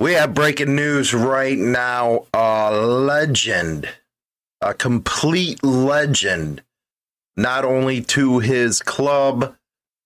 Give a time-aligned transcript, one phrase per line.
[0.00, 2.24] We have breaking news right now.
[2.32, 3.86] A legend,
[4.62, 6.62] a complete legend,
[7.36, 9.54] not only to his club,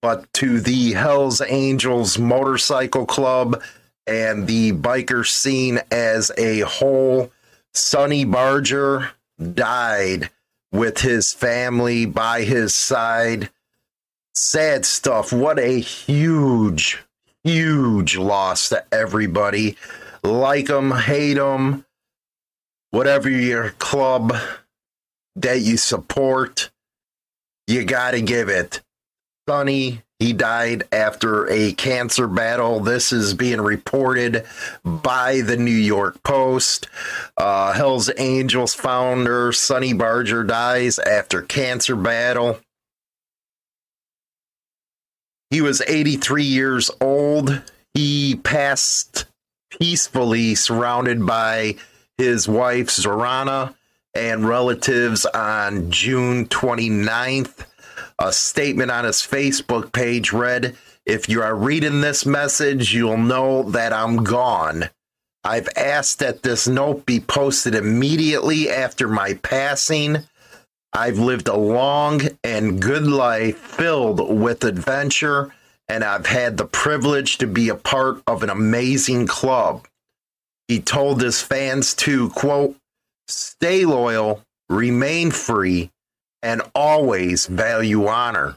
[0.01, 3.63] but to the Hells Angels Motorcycle Club
[4.05, 7.31] and the biker scene as a whole.
[7.73, 9.11] Sonny Barger
[9.53, 10.29] died
[10.73, 13.49] with his family by his side.
[14.33, 15.31] Sad stuff.
[15.31, 17.01] What a huge,
[17.45, 19.77] huge loss to everybody.
[20.23, 21.85] Like them, hate them,
[22.91, 24.35] whatever your club
[25.35, 26.71] that you support,
[27.67, 28.81] you got to give it.
[29.47, 32.79] Sonny, he died after a cancer battle.
[32.79, 34.45] This is being reported
[34.83, 36.87] by the New York Post.
[37.37, 42.59] Uh, Hell's Angels founder Sonny Barger dies after cancer battle.
[45.49, 47.61] He was 83 years old.
[47.93, 49.25] He passed
[49.69, 51.75] peacefully, surrounded by
[52.17, 53.75] his wife, Zorana,
[54.13, 57.65] and relatives on June 29th.
[58.19, 63.63] A statement on his Facebook page read If you are reading this message, you'll know
[63.71, 64.89] that I'm gone.
[65.43, 70.23] I've asked that this note be posted immediately after my passing.
[70.95, 75.53] I've lived a long and good life filled with adventure,
[75.89, 79.89] and I've had the privilege to be a part of an amazing club.
[80.69, 82.77] He told his fans to, quote,
[83.27, 85.91] stay loyal, remain free,
[86.41, 88.55] and always value honor.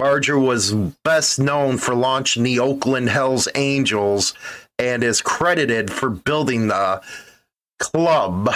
[0.00, 0.72] Barger was
[1.04, 4.34] best known for launching the Oakland Hells Angels
[4.80, 7.00] and is credited for building the
[7.78, 8.52] club.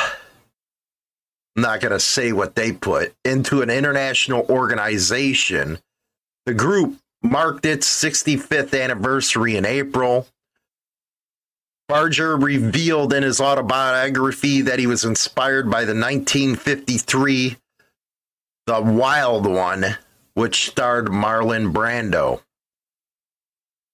[1.60, 5.78] Not going to say what they put into an international organization.
[6.46, 10.26] The group marked its 65th anniversary in April.
[11.88, 17.56] Barger revealed in his autobiography that he was inspired by the 1953
[18.66, 19.98] The Wild One,
[20.34, 22.40] which starred Marlon Brando.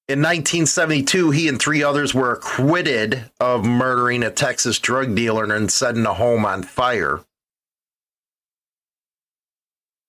[0.08, 5.72] In 1972, he and three others were acquitted of murdering a Texas drug dealer and
[5.72, 7.22] setting a home on fire.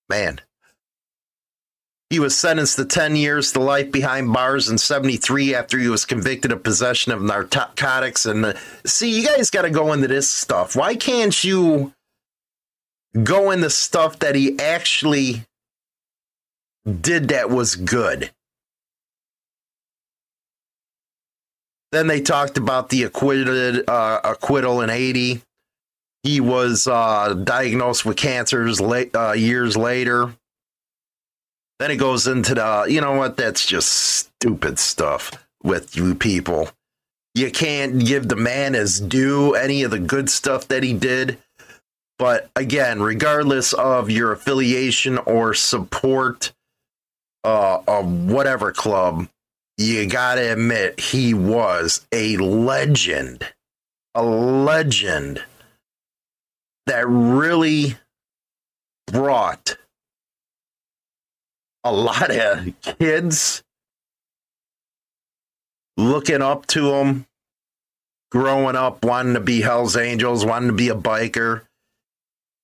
[0.08, 0.40] Man.
[2.10, 6.06] He was sentenced to 10 years to life behind bars in 73 after he was
[6.06, 8.24] convicted of possession of narcotics.
[8.24, 8.54] And uh,
[8.86, 10.74] see, you guys got to go into this stuff.
[10.74, 11.92] Why can't you
[13.22, 15.44] go into stuff that he actually
[16.86, 18.30] did that was good?
[21.92, 25.42] Then they talked about the acquitted uh, acquittal in 80.
[26.22, 30.34] He was uh, diagnosed with cancers late, uh, years later.
[31.78, 33.36] Then it goes into the, you know what?
[33.36, 35.30] That's just stupid stuff
[35.62, 36.70] with you people.
[37.34, 41.38] You can't give the man his due, any of the good stuff that he did.
[42.18, 46.52] But again, regardless of your affiliation or support
[47.44, 49.28] uh, of whatever club,
[49.76, 53.46] you gotta admit he was a legend.
[54.16, 55.44] A legend
[56.88, 57.96] that really
[59.06, 59.76] brought
[61.84, 63.62] a lot of kids
[65.96, 67.26] looking up to him,
[68.30, 71.62] growing up, wanting to be Hell's Angels, wanting to be a biker.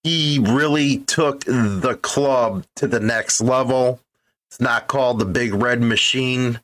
[0.03, 4.01] He really took the club to the next level.
[4.51, 6.61] It's not called the Big Red Machine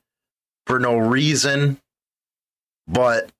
[0.67, 1.79] for no reason,
[2.87, 3.31] but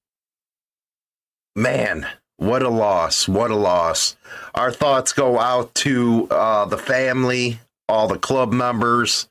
[1.55, 2.07] man,
[2.41, 3.27] what a loss!
[3.27, 4.15] What a loss!
[4.55, 9.29] Our thoughts go out to uh, the family, all the club members.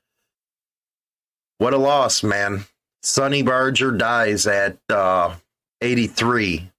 [1.58, 2.66] What a loss, man!
[3.02, 5.34] Sonny Barger dies at uh,
[5.80, 6.70] 83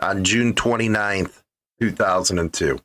[0.00, 1.42] on June 29th,
[1.80, 2.78] 2002.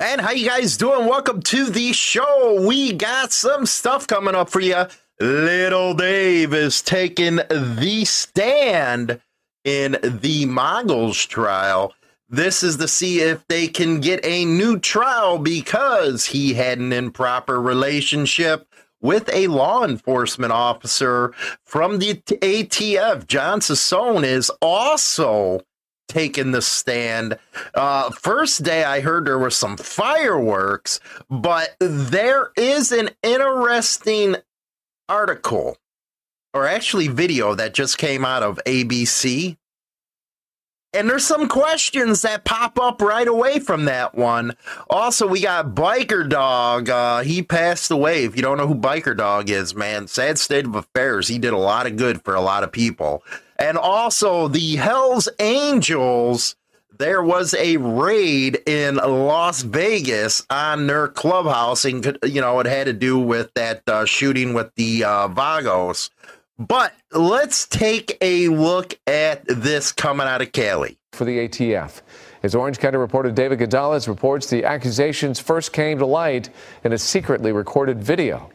[0.00, 1.06] And how you guys doing?
[1.06, 2.66] Welcome to the show.
[2.66, 4.86] We got some stuff coming up for you.
[5.20, 9.20] Little Dave is taking the stand
[9.64, 11.94] in the Mongols trial.
[12.28, 16.92] This is to see if they can get a new trial because he had an
[16.92, 18.66] improper relationship
[19.02, 23.26] with a law enforcement officer from the ATF.
[23.26, 25.60] John Sassone is also
[26.08, 27.36] taking the stand.
[27.74, 34.36] Uh, first day I heard there was some fireworks, but there is an interesting
[35.08, 35.76] article
[36.54, 39.56] or actually video that just came out of ABC
[40.94, 44.54] and there's some questions that pop up right away from that one.
[44.90, 46.90] Also, we got Biker Dog.
[46.90, 48.24] Uh, he passed away.
[48.24, 51.28] If you don't know who Biker Dog is, man, sad state of affairs.
[51.28, 53.24] He did a lot of good for a lot of people.
[53.58, 56.56] And also the Hells Angels,
[56.98, 62.84] there was a raid in Las Vegas on their clubhouse, and you know it had
[62.84, 66.10] to do with that uh, shooting with the uh, Vagos.
[66.68, 72.02] But let's take a look at this coming out of Cali for the ATF.
[72.44, 76.50] As Orange County reporter David Gonzalez reports, the accusations first came to light
[76.84, 78.48] in a secretly recorded video.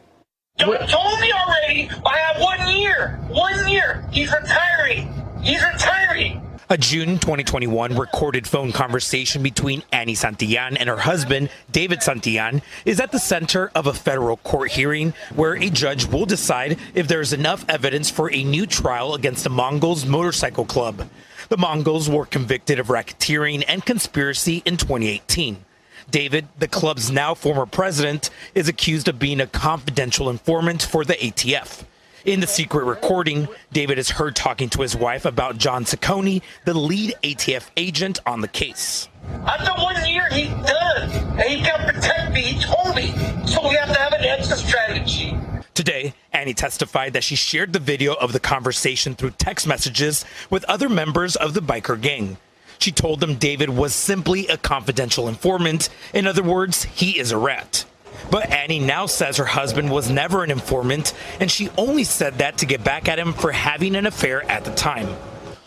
[0.58, 1.90] You told me already.
[2.06, 3.20] I have one year.
[3.28, 4.02] One year.
[4.10, 5.12] He's retiring.
[5.42, 6.37] He's retiring.
[6.70, 13.00] A June 2021 recorded phone conversation between Annie Santillan and her husband, David Santillan, is
[13.00, 17.22] at the center of a federal court hearing where a judge will decide if there
[17.22, 21.08] is enough evidence for a new trial against the Mongols Motorcycle Club.
[21.48, 25.64] The Mongols were convicted of racketeering and conspiracy in 2018.
[26.10, 31.14] David, the club's now former president, is accused of being a confidential informant for the
[31.14, 31.86] ATF.
[32.24, 36.74] In the secret recording, David is heard talking to his wife about John Ciccone, the
[36.74, 39.08] lead ATF agent on the case.
[39.46, 41.10] After one year, he's done.
[41.38, 42.42] And he got protect me.
[42.42, 43.12] He told me.
[43.46, 45.38] So we have to have an exit strategy.
[45.74, 50.64] Today, Annie testified that she shared the video of the conversation through text messages with
[50.64, 52.36] other members of the biker gang.
[52.80, 55.88] She told them David was simply a confidential informant.
[56.12, 57.84] In other words, he is a rat.
[58.30, 62.58] But Annie now says her husband was never an informant, and she only said that
[62.58, 65.08] to get back at him for having an affair at the time.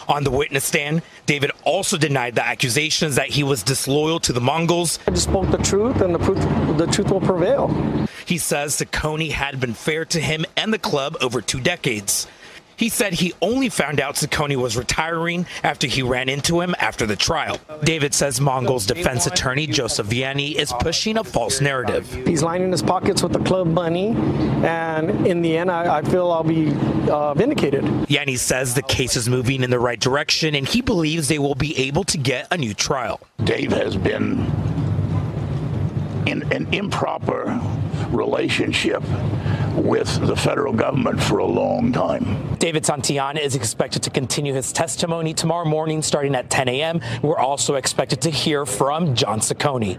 [0.07, 4.42] On the witness stand, David also denied the accusations that he was disloyal to the
[4.42, 5.00] Mongols.
[5.07, 7.69] I just spoke the truth, and the, truth, the truth will prevail.
[8.25, 12.27] He says Ciccone had been fair to him and the club over two decades.
[12.81, 17.05] He said he only found out Ciccone was retiring after he ran into him after
[17.05, 17.59] the trial.
[17.83, 22.11] David says Mongol's defense attorney, Joseph Yanny, is pushing a false narrative.
[22.25, 24.15] He's lining his pockets with the club money,
[24.65, 26.73] and in the end, I, I feel I'll be
[27.07, 27.83] uh, vindicated.
[27.83, 31.53] Yanny says the case is moving in the right direction, and he believes they will
[31.53, 33.21] be able to get a new trial.
[33.43, 34.39] Dave has been
[36.25, 37.61] in an improper
[38.09, 39.03] relationship
[39.75, 42.56] with the federal government for a long time.
[42.57, 47.01] David Santillan is expected to continue his testimony tomorrow morning starting at 10 a.m.
[47.21, 49.97] We're also expected to hear from John Ciccone.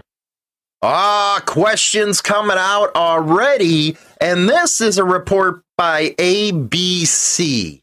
[0.81, 3.97] Ah, questions coming out already.
[4.19, 7.81] And this is a report by ABC.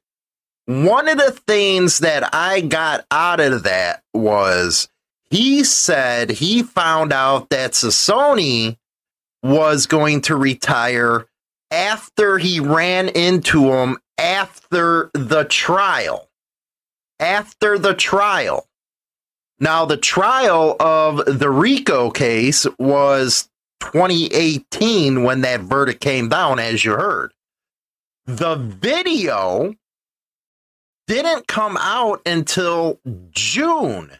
[0.67, 4.89] One of the things that I got out of that was
[5.31, 8.77] he said he found out that Sony
[9.43, 11.27] was going to retire
[11.71, 16.29] after he ran into him after the trial.
[17.19, 18.67] After the trial.
[19.59, 23.49] Now, the trial of the Rico case was
[23.81, 27.33] 2018 when that verdict came down, as you heard.
[28.27, 29.75] The video
[31.07, 33.01] didn't come out until
[33.31, 34.13] June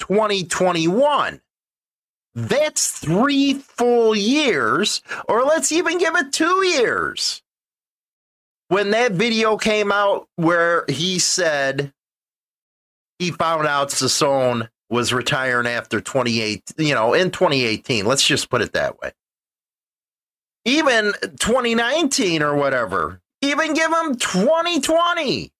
[0.00, 1.40] 2021.
[2.34, 7.42] That's three full years, or let's even give it two years.
[8.68, 11.92] When that video came out where he said
[13.18, 18.04] he found out Sassone was retiring after 28, you know, in 2018.
[18.04, 19.12] Let's just put it that way.
[20.64, 25.50] Even 2019 or whatever, even give him 2020.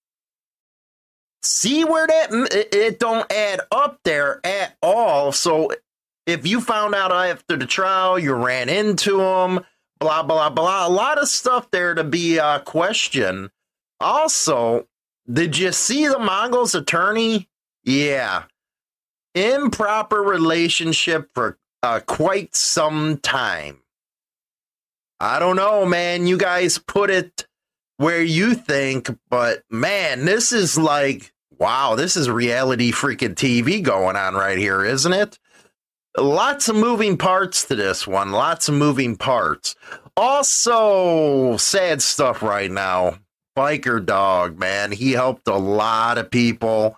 [1.42, 2.28] See where that
[2.72, 5.32] it don't add up there at all.
[5.32, 5.70] So
[6.26, 9.60] if you found out after the trial, you ran into him,
[9.98, 10.86] blah, blah, blah.
[10.86, 13.50] A lot of stuff there to be uh, questioned.
[14.00, 14.86] Also,
[15.30, 17.48] did you see the Mongols attorney?
[17.84, 18.44] Yeah.
[19.34, 23.78] Improper relationship for uh, quite some time.
[25.20, 26.26] I don't know, man.
[26.26, 27.46] You guys put it
[27.96, 34.16] where you think, but man, this is like, wow, this is reality freaking TV going
[34.16, 35.38] on right here, isn't it?
[36.18, 38.32] Lots of moving parts to this one.
[38.32, 39.74] Lots of moving parts.
[40.16, 43.18] Also, sad stuff right now.
[43.56, 44.92] Biker dog, man.
[44.92, 46.96] He helped a lot of people.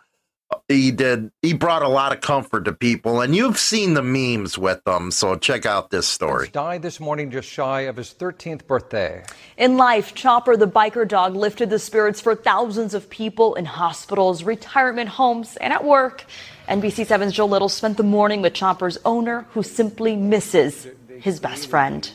[0.69, 1.31] He did.
[1.43, 5.11] He brought a lot of comfort to people, and you've seen the memes with them.
[5.11, 6.49] So check out this story.
[6.49, 9.25] Died this morning just shy of his 13th birthday.
[9.59, 14.43] In life, Chopper the biker dog lifted the spirits for thousands of people in hospitals,
[14.43, 16.25] retirement homes, and at work.
[16.69, 20.87] NBC7's Joe Little spent the morning with Chopper's owner, who simply misses
[21.21, 22.11] his best friend.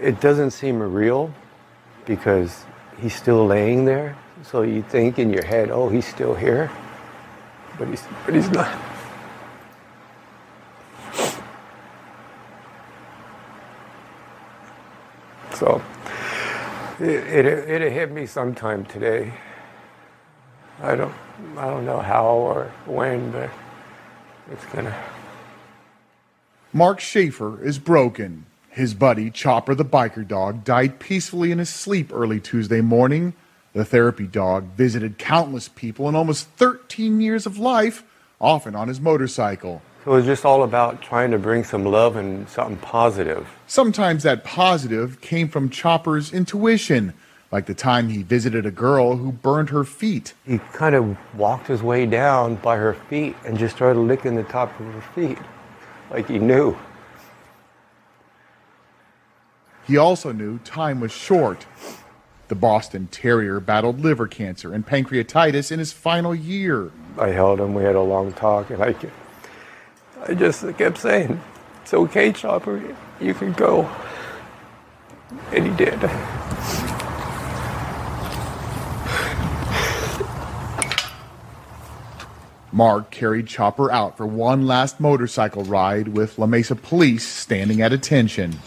[0.00, 1.32] It doesn't seem real
[2.04, 2.64] because
[3.00, 4.16] he's still laying there.
[4.44, 6.70] So you think in your head, oh, he's still here,
[7.78, 8.76] but he's, but he's not.
[15.54, 15.82] So
[17.00, 19.34] It, it, it hit me sometime today.
[20.82, 21.14] I don't,
[21.56, 23.50] I don't know how or when, but
[24.52, 24.96] it's gonna.
[26.72, 28.46] Mark Schaefer is broken.
[28.76, 33.32] His buddy, Chopper the biker dog, died peacefully in his sleep early Tuesday morning.
[33.72, 38.04] The therapy dog visited countless people in almost 13 years of life,
[38.38, 39.80] often on his motorcycle.
[40.04, 43.48] So it was just all about trying to bring some love and something positive.
[43.66, 47.14] Sometimes that positive came from Chopper's intuition,
[47.50, 50.34] like the time he visited a girl who burned her feet.
[50.46, 54.42] He kind of walked his way down by her feet and just started licking the
[54.42, 55.38] top of her feet,
[56.10, 56.76] like he knew.
[59.86, 61.66] He also knew time was short.
[62.48, 66.90] The Boston Terrier battled liver cancer and pancreatitis in his final year.
[67.18, 68.94] I held him, we had a long talk, and I,
[70.26, 71.40] I just kept saying,
[71.82, 72.82] It's okay, Chopper,
[73.20, 73.90] you can go.
[75.52, 75.98] And he did.
[82.72, 87.92] Mark carried Chopper out for one last motorcycle ride with La Mesa police standing at
[87.92, 88.58] attention.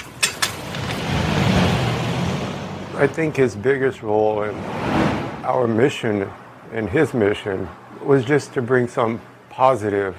[2.99, 4.53] I think his biggest role in
[5.45, 6.29] our mission
[6.73, 7.69] and his mission
[8.03, 10.17] was just to bring some positive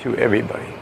[0.00, 0.74] to everybody.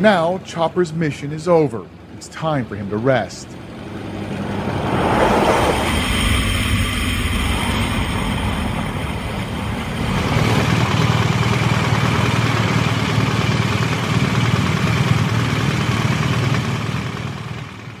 [0.00, 1.86] Now, Chopper's mission is over.
[2.16, 3.46] It's time for him to rest.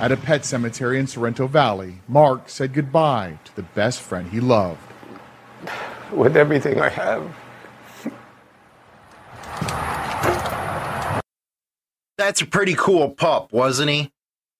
[0.02, 4.40] At a pet cemetery in Sorrento Valley, Mark said goodbye to the best friend he
[4.40, 4.80] loved.
[6.10, 7.32] With everything I have,
[12.18, 14.10] That's a pretty cool pup, wasn't he?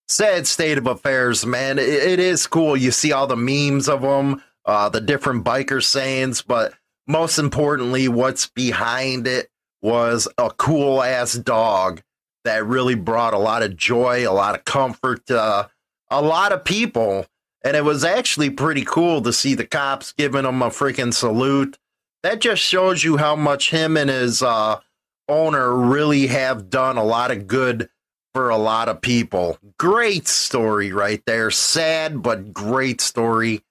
[0.07, 1.77] Sad state of affairs, man.
[1.81, 2.77] It, it is cool.
[2.77, 6.75] You see all the memes of them, uh, the different biker sayings, but
[7.09, 9.49] most importantly, what's behind it
[9.81, 12.01] was a cool ass dog
[12.45, 15.69] that really brought a lot of joy, a lot of comfort to uh,
[16.11, 17.27] a lot of people.
[17.65, 21.79] And it was actually pretty cool to see the cops giving him a freaking salute.
[22.23, 24.81] That just shows you how much him and his uh,
[25.29, 27.89] owner really have done a lot of good
[28.35, 29.59] for a lot of people.
[29.79, 31.51] Great story right there.
[31.51, 33.63] Sad, but great story.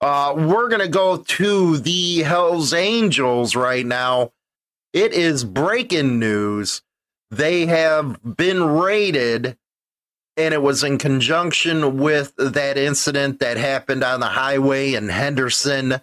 [0.00, 4.32] Uh, we're going to go to the Hells Angels right now.
[4.92, 6.82] It is breaking news.
[7.36, 9.56] They have been raided,
[10.36, 16.00] and it was in conjunction with that incident that happened on the highway in Henderson,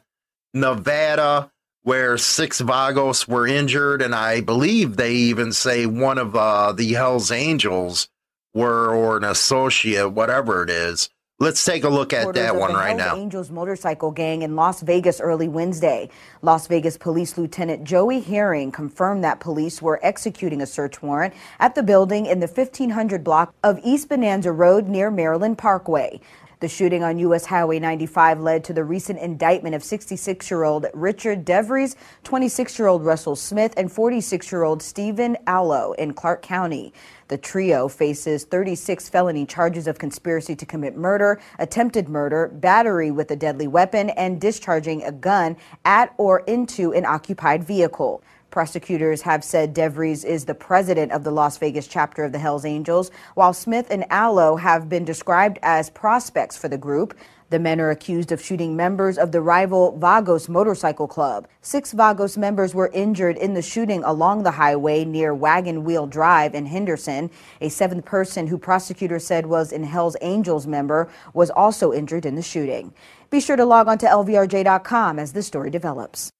[0.54, 1.50] Nevada,
[1.84, 4.02] where six Vagos were injured.
[4.02, 8.10] And I believe they even say one of uh, the Hells Angels
[8.54, 11.10] were, or an associate, whatever it is.
[11.42, 13.16] Let's take a look at that one right now.
[13.16, 16.08] Angels motorcycle gang in Las Vegas early Wednesday.
[16.44, 21.74] Las Vegas Police Lieutenant Joey Herring confirmed that police were executing a search warrant at
[21.74, 26.22] the building in the 1500 block of East Bonanza Road near Maryland Parkway.
[26.62, 27.48] The shooting on U.S.
[27.48, 32.88] Highway 95 led to the recent indictment of 66 year old Richard DeVries, 26 year
[32.88, 36.94] old Russell Smith, and 46 year old Stephen Allo in Clark County.
[37.32, 43.32] The trio faces 36 felony charges of conspiracy to commit murder, attempted murder, battery with
[43.32, 48.22] a deadly weapon, and discharging a gun at or into an occupied vehicle.
[48.50, 52.66] Prosecutors have said DeVries is the president of the Las Vegas chapter of the Hells
[52.66, 57.18] Angels, while Smith and Allo have been described as prospects for the group.
[57.52, 61.50] The men are accused of shooting members of the rival Vagos Motorcycle Club.
[61.62, 66.56] Six Vagos members were injured in the shooting along the highway near Wagon Wheel Drive
[66.56, 67.30] in Henderson.
[67.60, 72.36] A seventh person who prosecutors said was an Hells Angels member was also injured in
[72.36, 72.94] the shooting.
[73.30, 76.32] Be sure to log on to LVRJ.com as this story develops.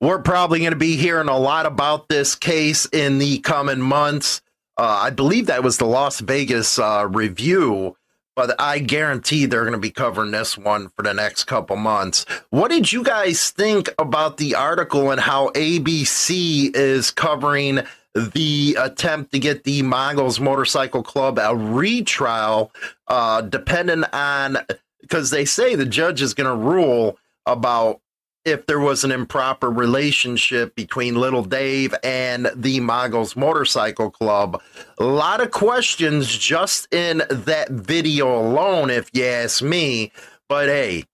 [0.00, 4.42] We're probably going to be hearing a lot about this case in the coming months.
[4.76, 7.96] Uh, I believe that was the Las Vegas uh, review
[8.36, 12.24] but I guarantee they're going to be covering this one for the next couple months.
[12.50, 17.80] What did you guys think about the article and how ABC is covering
[18.14, 22.72] the attempt to get the Mongols Motorcycle Club a retrial,
[23.08, 24.58] uh, depending on
[25.00, 28.00] because they say the judge is going to rule about
[28.44, 34.60] if there was an improper relationship between Little Dave and the Mongols Motorcycle Club.
[34.98, 40.12] A lot of questions just in that video alone, if you ask me.
[40.48, 41.04] But hey,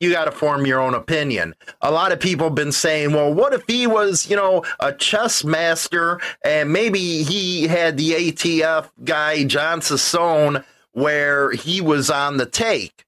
[0.00, 1.54] you got to form your own opinion.
[1.80, 4.92] A lot of people have been saying, well, what if he was, you know, a
[4.92, 12.36] chess master and maybe he had the ATF guy, John Sassone, where he was on
[12.36, 13.04] the take?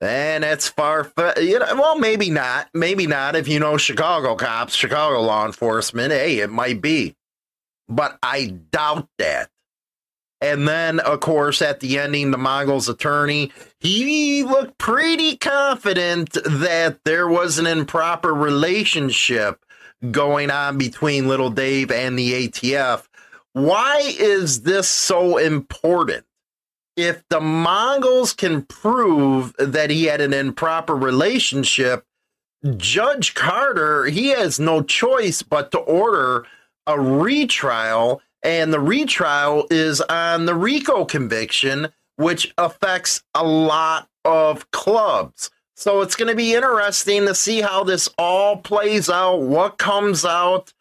[0.00, 2.68] And that's far, you know, well, maybe not.
[2.72, 3.34] Maybe not.
[3.34, 7.16] If you know Chicago cops, Chicago law enforcement, hey, it might be.
[7.88, 9.50] But I doubt that.
[10.40, 13.50] And then, of course, at the ending, the Mongols attorney,
[13.80, 19.64] he looked pretty confident that there was an improper relationship
[20.12, 23.08] going on between Little Dave and the ATF.
[23.52, 26.24] Why is this so important?
[26.98, 32.04] If the Mongols can prove that he had an improper relationship,
[32.76, 36.44] Judge Carter, he has no choice but to order
[36.88, 44.68] a retrial and the retrial is on the RICO conviction, which affects a lot of
[44.72, 45.52] clubs.
[45.76, 50.24] So it's going to be interesting to see how this all plays out, what comes
[50.24, 50.74] out.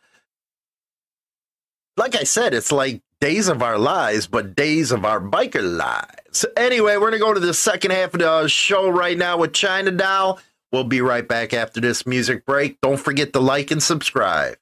[1.96, 6.46] Like I said, it's like days of our lives, but days of our biker lives.
[6.56, 9.38] Anyway, we're going to go to the second half of the uh, show right now
[9.38, 10.40] with China Doll.
[10.72, 12.80] We'll be right back after this music break.
[12.82, 14.58] Don't forget to like and subscribe.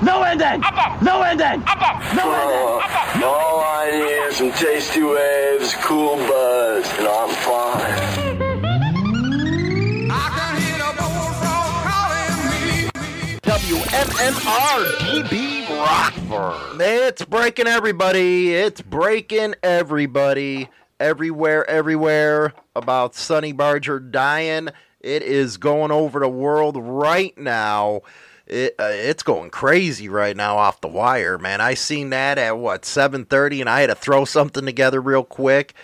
[0.00, 0.60] No ending!
[1.02, 1.64] No ending!
[2.14, 2.97] No ending!
[4.38, 8.38] Some tasty waves, cool buzz, and I'm fine.
[13.42, 16.80] WMMR DB Rockford.
[16.80, 18.54] It's breaking everybody.
[18.54, 20.68] It's breaking everybody.
[21.00, 24.68] Everywhere, everywhere about Sonny Barger dying.
[25.00, 28.02] It is going over the world right now.
[28.48, 31.60] It, uh, it's going crazy right now off the wire, man.
[31.60, 35.74] I seen that at what 7:30 and I had to throw something together real quick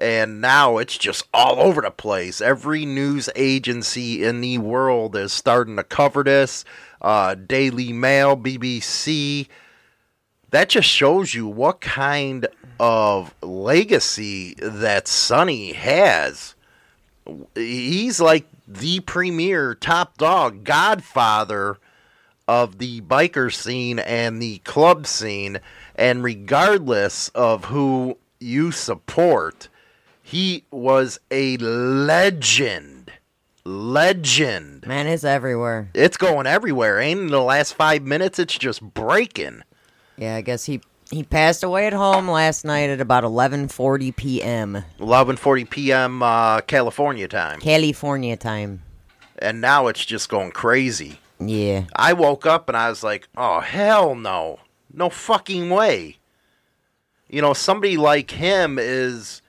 [0.00, 2.40] and now it's just all over the place.
[2.40, 6.64] Every news agency in the world is starting to cover this.
[7.02, 9.48] Uh, Daily Mail, BBC.
[10.50, 12.46] That just shows you what kind
[12.80, 16.54] of legacy that Sonny has.
[17.54, 21.78] He's like the premier top dog, godfather
[22.50, 25.60] of the biker scene and the club scene.
[25.94, 29.68] And regardless of who you support,
[30.20, 33.12] he was a legend.
[33.64, 34.84] Legend.
[34.84, 35.90] Man, it's everywhere.
[35.94, 36.98] It's going everywhere.
[36.98, 39.62] Ain't in the last five minutes, it's just breaking.
[40.16, 40.80] Yeah, I guess he
[41.12, 44.84] he passed away at home last night at about 11:40 p.m.
[44.98, 46.20] 11:40 p.m.
[46.20, 47.60] Uh, California time.
[47.60, 48.82] California time.
[49.38, 51.20] And now it's just going crazy.
[51.40, 51.84] Yeah.
[51.96, 54.60] I woke up and I was like, "Oh hell no.
[54.92, 56.18] No fucking way."
[57.28, 59.40] You know, somebody like him is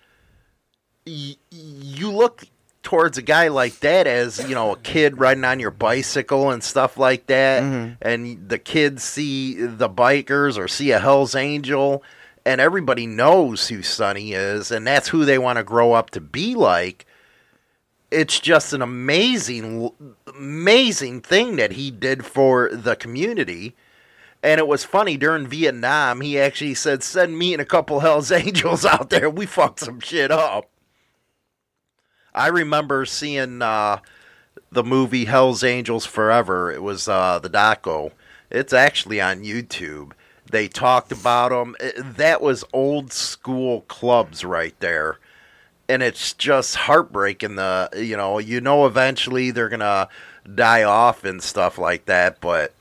[1.06, 2.46] y- you look
[2.84, 6.64] towards a guy like that as you know a kid riding on your bicycle and
[6.64, 7.94] stuff like that Mm-hmm.
[8.02, 12.04] and the kids see the bikers or see a hell's angel
[12.44, 16.20] and everybody knows who sonny is and that's who they want to grow up to
[16.22, 17.06] be like
[18.12, 19.90] it's just an amazing
[20.28, 23.76] amazing thing that he did for the community
[24.44, 26.22] and it was funny during Vietnam.
[26.22, 29.30] He actually said, "Send me and a couple Hell's Angels out there.
[29.30, 30.70] We fucked some shit up."
[32.34, 34.00] I remember seeing uh,
[34.72, 36.72] the movie Hell's Angels Forever.
[36.72, 38.12] It was uh, the doco.
[38.50, 40.14] It's actually on YouTube.
[40.50, 41.76] They talked about them.
[41.98, 45.20] That was old school clubs right there,
[45.92, 47.56] and it's just heartbreaking.
[47.56, 50.08] The you know you know eventually they're gonna
[50.56, 52.74] die off and stuff like that, but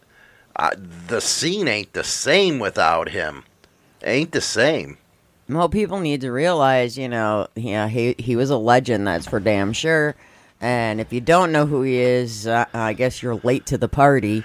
[0.57, 0.71] uh,
[1.09, 3.45] the scene ain't the same without him.
[4.03, 4.97] Ain't the same.
[5.49, 9.07] Well, people need to realize, you know, yeah, he he was a legend.
[9.07, 10.15] That's for damn sure.
[10.61, 13.89] And if you don't know who he is, uh, I guess you're late to the
[13.89, 14.45] party.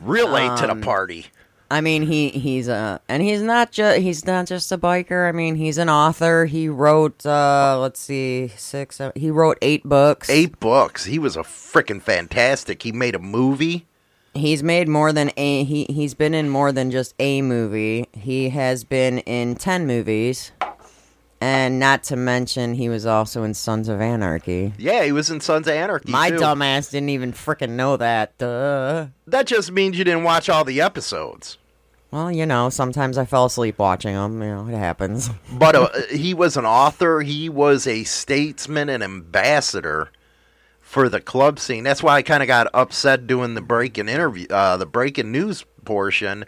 [0.00, 1.26] Real late to the Um, party.
[1.70, 5.28] I mean, he he's a and he's not just he's not just a biker.
[5.28, 6.46] I mean, he's an author.
[6.46, 8.96] He wrote uh let's see six.
[8.96, 10.30] Seven, he wrote eight books.
[10.30, 11.04] Eight books.
[11.04, 12.82] He was a freaking fantastic.
[12.82, 13.86] He made a movie.
[14.34, 18.08] He's made more than a he he's been in more than just a movie.
[18.12, 20.52] He has been in 10 movies.
[21.40, 24.72] And not to mention he was also in Sons of Anarchy.
[24.78, 26.10] Yeah, he was in Sons of Anarchy.
[26.10, 26.36] My too.
[26.36, 28.36] dumbass didn't even freaking know that.
[28.38, 29.08] Duh.
[29.26, 31.58] That just means you didn't watch all the episodes.
[32.10, 34.40] Well, you know, sometimes I fell asleep watching them.
[34.40, 35.28] You know, it happens.
[35.52, 37.20] But uh, he was an author.
[37.20, 40.10] He was a statesman and ambassador
[40.80, 41.82] for the club scene.
[41.84, 45.64] That's why I kind of got upset doing the breaking interview, uh, the breaking news
[45.84, 46.44] portion.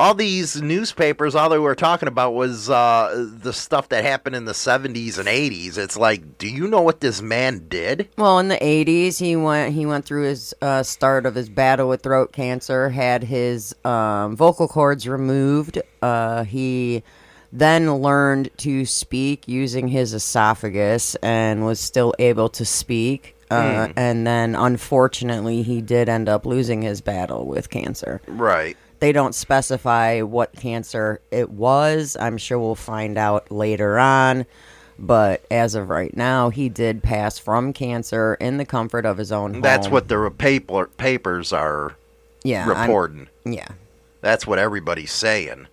[0.00, 4.46] All these newspapers, all they were talking about was uh, the stuff that happened in
[4.46, 5.76] the 70s and 80s.
[5.76, 8.08] It's like, do you know what this man did?
[8.16, 11.88] Well, in the '80s, he went he went through his uh, start of his battle
[11.88, 15.80] with throat cancer, had his um, vocal cords removed.
[16.00, 17.02] Uh, he
[17.52, 23.36] then learned to speak using his esophagus and was still able to speak.
[23.50, 23.92] Uh, Hmm.
[23.96, 28.20] And then, unfortunately, he did end up losing his battle with cancer.
[28.28, 28.76] Right.
[29.00, 32.16] They don't specify what cancer it was.
[32.20, 34.46] I'm sure we'll find out later on.
[34.98, 39.32] But as of right now, he did pass from cancer in the comfort of his
[39.32, 39.62] own home.
[39.62, 41.96] That's what the paper, papers are
[42.44, 43.28] Yeah, I'm- reporting.
[43.46, 43.68] yeah.
[44.20, 45.66] That's what everybody's saying.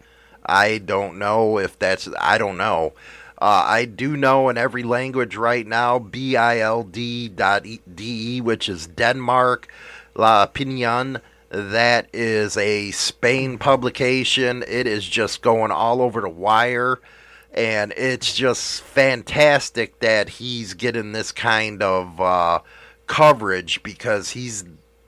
[0.46, 2.08] I don't know if that's.
[2.18, 2.94] I don't know.
[3.42, 8.88] Uh, I do know in every language right now, BILD dot E- DE, which is
[8.88, 9.68] Denmark,
[10.16, 11.20] La Opinion.
[11.50, 14.64] That is a Spain publication.
[14.68, 17.00] It is just going all over the wire.
[17.54, 22.60] And it's just fantastic that he's getting this kind of uh,
[23.08, 24.66] coverage because he's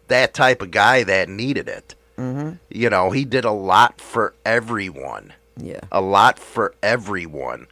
[0.07, 1.95] that type of guy that needed it.
[2.17, 2.55] Mm-hmm.
[2.69, 5.33] You know, he did a lot for everyone.
[5.57, 5.81] Yeah.
[5.91, 7.67] A lot for everyone.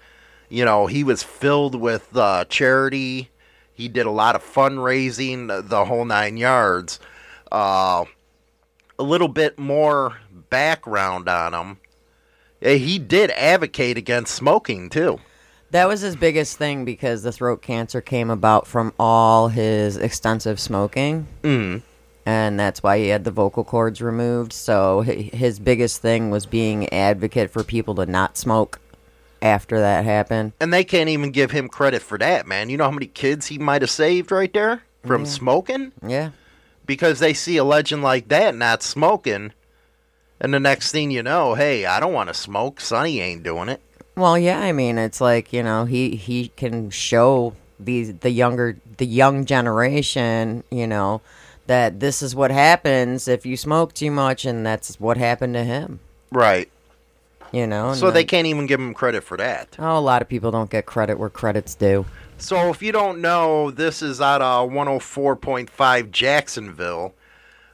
[0.50, 3.30] You know, he was filled with uh, charity.
[3.74, 7.00] He did a lot of fundraising, the- whole nine yards.
[7.52, 8.06] Uh,
[9.00, 10.18] a little bit more
[10.50, 11.78] background on him.
[12.62, 15.20] He did advocate against smoking, too.
[15.72, 20.60] That was his biggest thing because the throat cancer came about from all his extensive
[20.60, 21.28] smoking.
[21.44, 21.82] Mm.
[22.26, 24.54] And that's why he had the vocal cords removed.
[24.54, 28.80] So his biggest thing was being advocate for people to not smoke
[29.42, 30.54] after that happened.
[30.60, 32.70] And they can't even give him credit for that, man.
[32.70, 35.30] You know how many kids he might have saved right there from Yeah.
[35.30, 35.92] smoking?
[36.06, 36.30] Yeah.
[36.88, 39.54] Because they see a legend like that not smoking,
[40.40, 42.82] and the next thing you know, hey, I don't want to smoke.
[42.82, 43.82] Sonny ain't doing it.
[44.16, 48.78] Well, yeah, I mean, it's like you know, he he can show these the younger
[48.98, 51.22] the young generation, you know,
[51.68, 55.64] that this is what happens if you smoke too much, and that's what happened to
[55.64, 56.00] him.
[56.32, 56.70] Right.
[57.52, 59.78] You know, So they can't even give him credit for that.
[59.80, 62.06] Oh, a lot of people don't get credit where credit's due.
[62.40, 67.16] So if you don't know, this is out of 104.5 Jacksonville.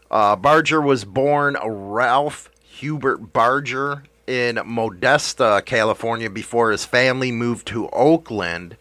[0.09, 7.89] Uh, Barger was born Ralph Hubert Barger in Modesto, California, before his family moved to
[7.89, 8.77] Oakland.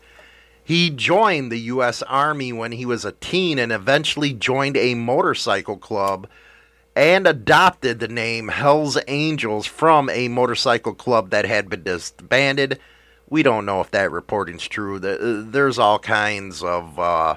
[0.63, 2.03] He joined the U.S.
[2.03, 6.29] Army when he was a teen and eventually joined a motorcycle club
[6.95, 12.79] and adopted the name Hells Angels from a motorcycle club that had been disbanded.
[13.33, 14.99] We don't know if that reporting's true.
[14.99, 17.37] There's all kinds of uh,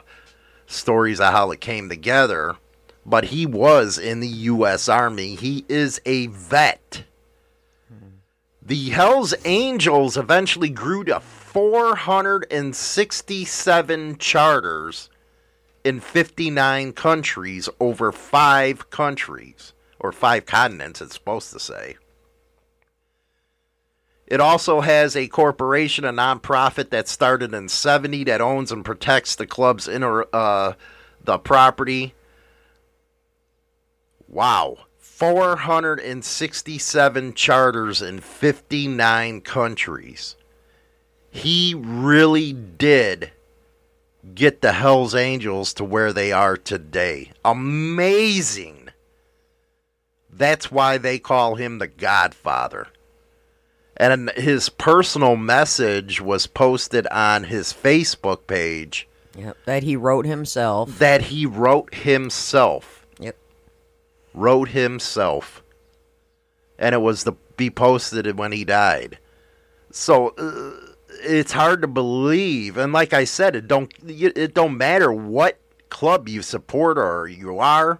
[0.65, 2.57] stories of how it came together,
[3.05, 4.89] but he was in the U.S.
[4.89, 5.35] Army.
[5.35, 7.05] He is a vet.
[8.61, 15.09] The Hells Angels eventually grew to 467 charters
[15.85, 21.95] in 59 countries over five countries, or five continents, it's supposed to say.
[24.27, 29.35] It also has a corporation, a nonprofit that started in 70 that owns and protects
[29.35, 30.73] the club's inner uh,
[31.23, 32.15] the property.
[34.27, 34.79] Wow.
[34.97, 40.35] 467 charters in 59 countries.
[41.29, 43.31] He really did
[44.33, 47.31] get the Hells Angels to where they are today.
[47.45, 48.89] Amazing.
[50.29, 52.87] That's why they call him the Godfather.
[53.97, 59.57] And his personal message was posted on his Facebook page Yep.
[59.65, 60.97] That he wrote himself.
[60.99, 63.05] that he wrote himself.
[63.19, 63.35] Yep.
[64.33, 65.61] Wrote himself.
[66.79, 69.17] And it was to be posted when he died.
[69.91, 72.77] So uh, it's hard to believe.
[72.77, 77.59] And like I said, it don't it don't matter what club you support or you
[77.59, 77.99] are.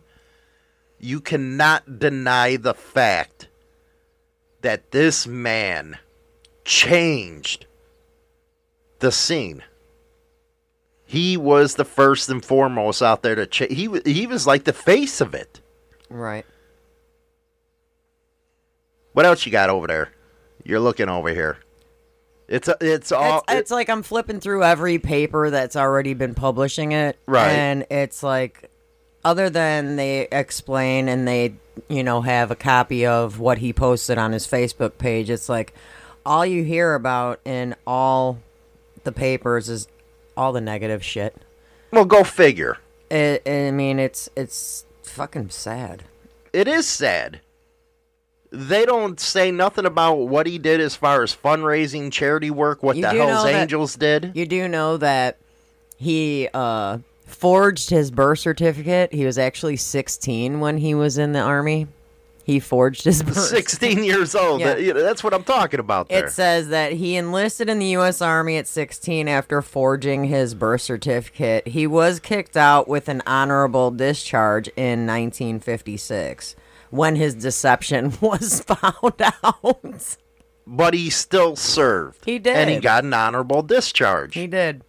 [0.99, 3.47] You cannot deny the fact
[4.65, 5.99] that this man
[6.63, 7.67] changed
[8.97, 9.63] the scene.
[11.05, 14.73] He was the first and foremost out there to cha- he he was like the
[14.73, 15.61] face of it.
[16.09, 16.45] Right.
[19.13, 20.11] What else you got over there?
[20.63, 21.59] You're looking over here.
[22.47, 26.33] It's a, it's all it's, it's like I'm flipping through every paper that's already been
[26.33, 27.19] publishing it.
[27.27, 27.49] Right.
[27.49, 28.71] And it's like,
[29.23, 31.55] other than they explain and they,
[31.89, 35.73] you know, have a copy of what he posted on his Facebook page, it's like
[36.25, 38.39] all you hear about in all
[39.03, 39.87] the papers is
[40.35, 41.35] all the negative shit.
[41.91, 42.77] Well, go figure.
[43.09, 46.03] It, I mean, it's it's fucking sad.
[46.51, 47.41] It is sad.
[48.51, 52.95] They don't say nothing about what he did as far as fundraising, charity work, what
[52.95, 54.31] You the Hell's that- Angels did.
[54.33, 55.37] You do know that
[55.97, 59.13] he uh, forged his birth certificate.
[59.13, 61.87] He was actually 16 when he was in the army.
[62.43, 64.59] He forged his birth 16 years old.
[64.61, 64.75] Yeah.
[64.75, 66.27] That- that's what I'm talking about there.
[66.27, 68.21] It says that he enlisted in the U.S.
[68.21, 71.67] Army at 16 after forging his birth certificate.
[71.69, 76.55] He was kicked out with an honorable discharge in 1956
[76.91, 80.17] when his deception was found out.
[80.67, 82.23] but he still served.
[82.25, 82.55] He did.
[82.55, 84.35] And he got an honorable discharge.
[84.35, 84.83] He did.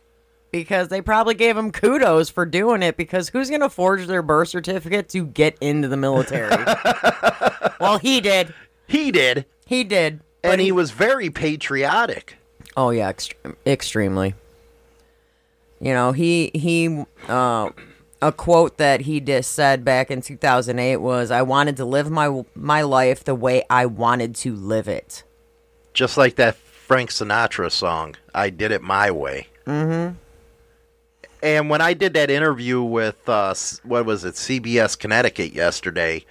[0.52, 4.22] Because they probably gave him kudos for doing it because who's going to forge their
[4.22, 6.50] birth certificate to get into the military?
[7.80, 8.54] well, he did.
[8.86, 9.44] He did.
[9.66, 10.20] He did.
[10.44, 12.36] and he was very patriotic.
[12.76, 13.34] Oh yeah, ext-
[13.66, 14.34] extremely.
[15.80, 17.70] You know, he he uh,
[18.22, 22.44] a quote that he just said back in 2008 was I wanted to live my
[22.54, 25.22] my life the way I wanted to live it.
[25.92, 29.48] Just like that Frank Sinatra song, I Did It My Way.
[29.66, 30.14] Mhm.
[31.46, 33.54] And when I did that interview with, uh,
[33.84, 36.24] what was it, CBS Connecticut yesterday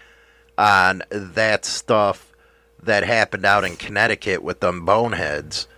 [0.58, 2.34] on that stuff
[2.84, 5.70] that happened out in Connecticut with them boneheads,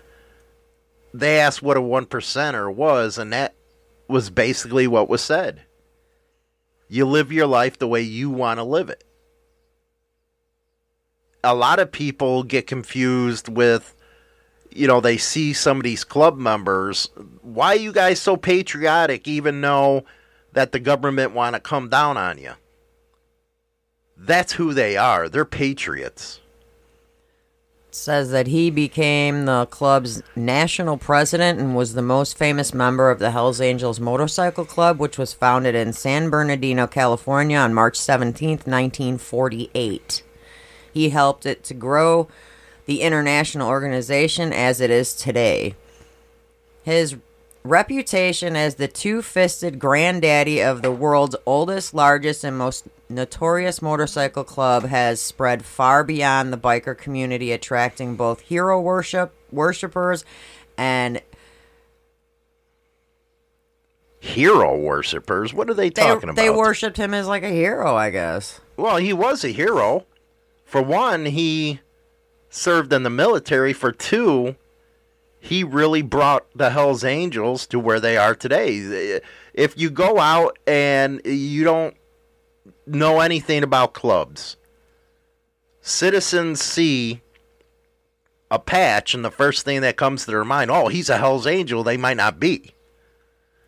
[1.14, 3.54] they asked what a one percenter was, and that
[4.08, 5.62] was basically what was said.
[6.90, 9.04] You live your life the way you want to live it.
[11.44, 13.94] A lot of people get confused with
[14.78, 17.10] you know, they see some of these club members.
[17.42, 20.04] Why you guys so patriotic, even though
[20.54, 22.54] that the government want to come down on you?
[24.16, 25.30] That's who they are.
[25.30, 26.40] They're patriots.
[27.92, 33.18] says that he became the club's national president and was the most famous member of
[33.18, 38.68] the Hells Angels Motorcycle Club, which was founded in San Bernardino, California on March 17th,
[38.68, 40.24] 1948.
[40.94, 42.28] He helped it to grow
[42.88, 45.76] the international organization as it is today.
[46.84, 47.18] His
[47.64, 54.44] reputation as the two fisted granddaddy of the world's oldest, largest, and most notorious motorcycle
[54.44, 60.26] club has spread far beyond the biker community, attracting both hero worship worshippers
[60.78, 61.22] and
[64.20, 65.54] Hero worshippers.
[65.54, 66.36] What are they talking they about?
[66.36, 68.60] They worshipped him as like a hero, I guess.
[68.76, 70.06] well, he was a hero.
[70.66, 71.80] For one, he
[72.58, 73.74] served in the military.
[73.74, 74.56] For two,
[75.40, 79.22] he really brought the Hells Angels to where they are today.
[79.54, 81.96] If you go out and you don't
[82.86, 84.58] know anything about clubs,
[85.82, 87.22] citizens see
[88.50, 91.46] a patch, and the first thing that comes to their mind, oh, he's a Hells
[91.46, 91.84] Angel.
[91.84, 92.74] They might not be.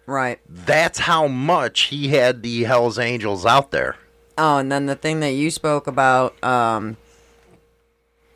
[0.06, 0.39] Right.
[0.47, 3.97] That's how much he had the Hells Angels out there.
[4.38, 6.97] Oh, and then the thing that you spoke about, um,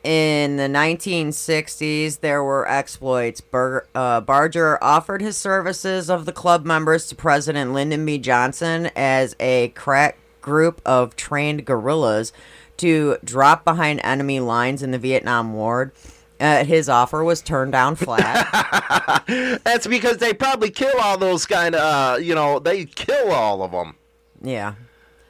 [0.04, 3.40] in the 1960s, there were exploits.
[3.42, 8.18] Bar- uh, Barger offered his services of the club members to President Lyndon B.
[8.18, 12.34] Johnson as a crack group of trained guerrillas
[12.78, 15.94] to drop behind enemy lines in the Vietnam War.
[16.40, 19.24] Uh, his offer was turned down flat.
[19.64, 23.64] That's because they probably kill all those kind of, uh, you know, they kill all
[23.64, 23.96] of them.
[24.42, 24.74] yeah.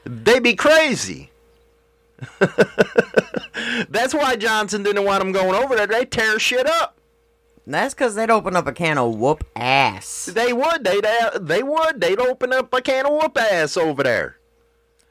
[0.05, 1.29] They be crazy.
[4.03, 5.87] That's why Johnson didn't want them going over there.
[5.87, 6.97] They tear shit up.
[7.65, 10.25] That's because they'd open up a can of whoop ass.
[10.25, 10.83] They would.
[10.83, 10.99] They
[11.39, 12.01] they would.
[12.01, 14.35] They'd open up a can of whoop ass over there.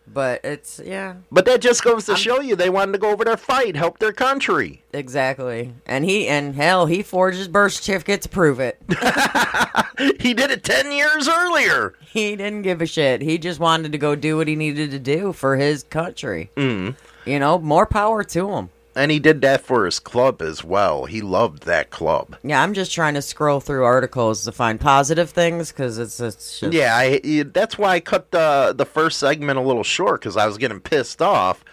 [0.07, 1.15] But it's, yeah.
[1.31, 3.99] But that just goes to show you they wanted to go over there, fight, help
[3.99, 4.83] their country.
[4.93, 5.73] Exactly.
[5.87, 8.79] And he and hell, he forged his birth certificate to prove it.
[10.21, 11.95] he did it 10 years earlier.
[12.01, 13.23] He didn't give a shit.
[13.23, 16.51] He just wanted to go do what he needed to do for his country.
[16.57, 16.95] Mm.
[17.25, 18.69] You know, more power to him.
[18.95, 21.07] And he did that for his club as well.
[21.07, 22.37] He loved that club.
[22.43, 26.61] Yeah, I'm just trying to scroll through articles to find positive things because it's, it's
[26.61, 26.75] just.
[26.75, 30.47] Yeah, I, that's why I cut the the first segment a little short because I
[30.47, 31.65] was getting pissed off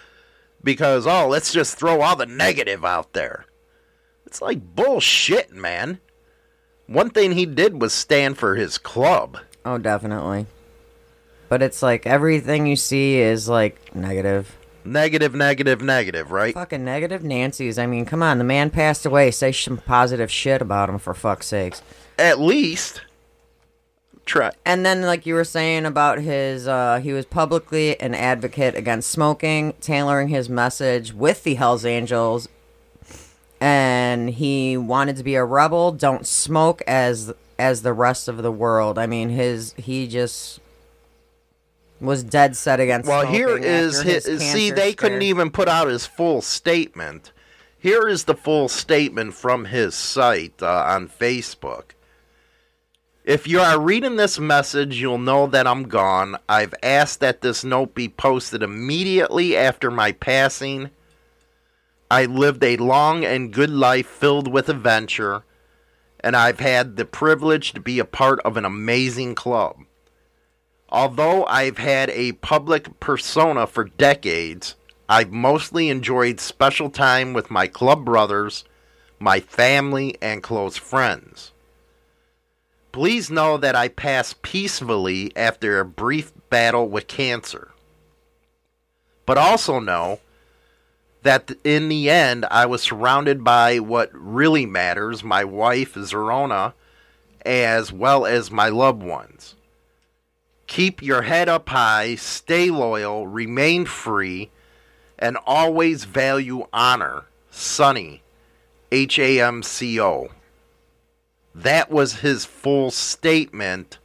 [0.63, 3.45] because oh, let's just throw all the negative out there.
[4.25, 5.99] It's like bullshit, man.
[6.87, 9.37] One thing he did was stand for his club.
[9.65, 10.45] Oh, definitely.
[11.49, 14.55] But it's like everything you see is like negative.
[14.85, 16.53] Negative, negative, negative, right?
[16.53, 17.77] Fucking negative Nancy's.
[17.77, 18.37] I mean, come on.
[18.37, 19.31] The man passed away.
[19.31, 21.81] Say some positive shit about him for fuck's sakes.
[22.17, 23.01] At least
[24.25, 24.51] try.
[24.65, 29.09] And then, like you were saying about his, uh, he was publicly an advocate against
[29.09, 32.47] smoking, tailoring his message with the Hells Angels,
[33.59, 35.91] and he wanted to be a rebel.
[35.91, 38.97] Don't smoke as as the rest of the world.
[38.97, 40.61] I mean, his he just
[42.01, 43.09] Was dead set against.
[43.09, 44.25] Well, here is his.
[44.25, 47.33] his see, they couldn't even put out his full statement.
[47.77, 51.91] Here is the full statement from his site uh, on Facebook.
[53.23, 56.37] If you are reading this message, you'll know that I'm gone.
[56.49, 60.89] I've asked that this note be posted immediately after my passing.
[62.09, 65.43] I lived a long and good life filled with adventure,
[66.21, 69.75] and I've had the privilege to be a part of an amazing club.
[70.91, 74.75] Although I've had a public persona for decades,
[75.07, 78.63] I've mostly enjoyed special time with my club brothers,
[79.19, 81.51] my family, and close friends.
[82.91, 87.71] Please know that I passed peacefully after a brief battle with cancer.
[89.27, 90.19] But also know
[91.21, 96.73] that in the end, I was surrounded by what really matters my wife, Zorana,
[97.45, 99.55] as well as my loved ones.
[100.69, 104.51] Keep your head up high, stay loyal, remain free,
[105.17, 107.25] and always value honor.
[107.49, 108.21] Sonny,
[108.91, 110.29] H A M C O.
[111.55, 113.97] That was his full statement.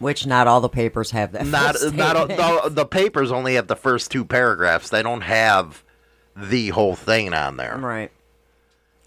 [0.00, 1.46] Which not all the papers have that.
[1.46, 4.88] Not, not the, the papers only have the first two paragraphs.
[4.88, 5.84] They don't have
[6.34, 7.78] the whole thing on there.
[7.78, 8.10] Right.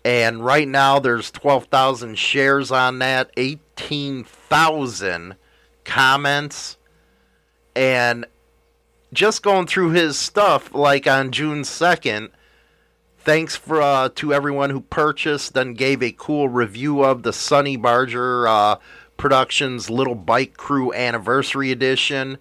[0.05, 5.36] And right now there's 12,000 shares on that, 18,000
[5.84, 6.77] comments
[7.76, 8.26] and
[9.14, 12.30] just going through his stuff like on June 2nd
[13.26, 17.76] thanks for uh, to everyone who purchased and gave a cool review of the Sonny
[17.76, 18.76] Barger uh,
[19.18, 22.38] Productions Little Bike Crew Anniversary Edition.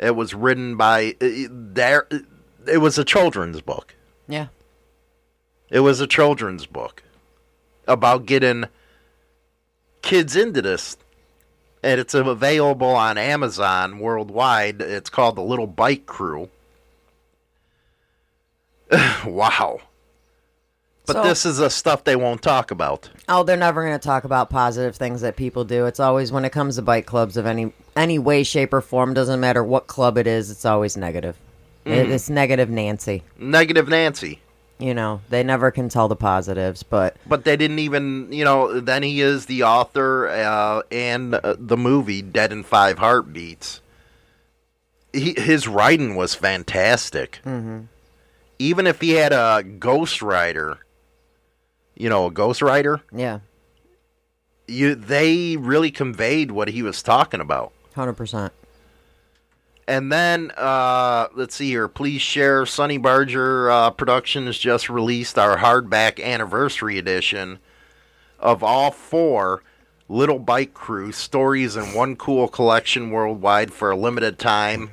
[0.00, 2.08] It was written by uh, there.
[2.66, 3.94] It was a children's book.
[4.26, 4.48] Yeah.
[5.70, 7.04] It was a children's book
[7.86, 8.64] about getting
[10.02, 10.96] kids into this.
[11.82, 14.80] And it's available on Amazon worldwide.
[14.82, 16.48] It's called The Little Bike Crew.
[19.24, 19.80] wow.
[21.06, 23.08] But So- this is the stuff they won't talk about.
[23.28, 25.86] Oh, they're never going to talk about positive things that people do.
[25.86, 29.14] It's always when it comes to bike clubs of any any way, shape, or form.
[29.14, 30.50] Doesn't matter what club it is.
[30.50, 31.36] It's always negative.
[31.84, 32.10] Mhm.
[32.10, 33.22] it's negative Nancy.
[33.38, 34.40] Negative Nancy.
[34.78, 38.78] You know, they never can tell the positives, but But they didn't even, you know,
[38.80, 43.80] then he is the author uh, and uh, the movie Dead in Five Heartbeats.
[45.14, 47.40] He, his writing was fantastic.
[47.46, 47.86] Mhm.
[48.58, 50.78] Even if he had a ghostwriter,
[51.94, 53.38] you know, a ghostwriter, yeah,
[54.66, 57.72] you they really conveyed what he was talking about.
[57.94, 58.52] hundred percent.
[59.88, 61.86] And then uh, let's see here.
[61.86, 62.66] Please share.
[62.66, 67.60] Sonny Barger uh, Productions just released our hardback anniversary edition
[68.40, 69.62] of all four
[70.08, 74.90] Little Bike Crew stories in one cool collection worldwide for a limited time.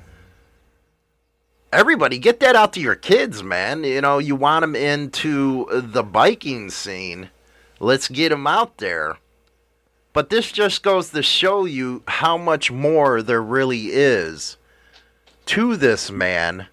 [1.72, 3.84] Everybody, get that out to your kids, man.
[3.84, 7.32] You know, you want them into the biking scene.
[7.80, 9.18] Let's get them out there.
[10.14, 14.58] But this just goes to show you how much more there really is
[15.48, 16.68] to this man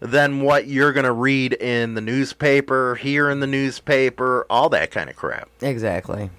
[0.00, 4.90] than what you're going to read in the newspaper, hear in the newspaper, all that
[4.90, 5.48] kind of crap.
[5.60, 6.30] Exactly.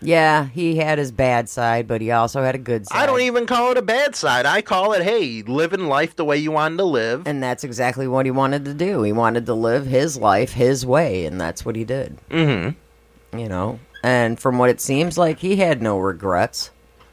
[0.00, 3.02] Yeah, he had his bad side, but he also had a good side.
[3.02, 4.46] I don't even call it a bad side.
[4.46, 7.26] I call it, hey, living life the way you wanted to live.
[7.26, 9.02] And that's exactly what he wanted to do.
[9.02, 12.18] He wanted to live his life his way, and that's what he did.
[12.30, 13.38] Mm-hmm.
[13.38, 16.70] You know, and from what it seems like, he had no regrets.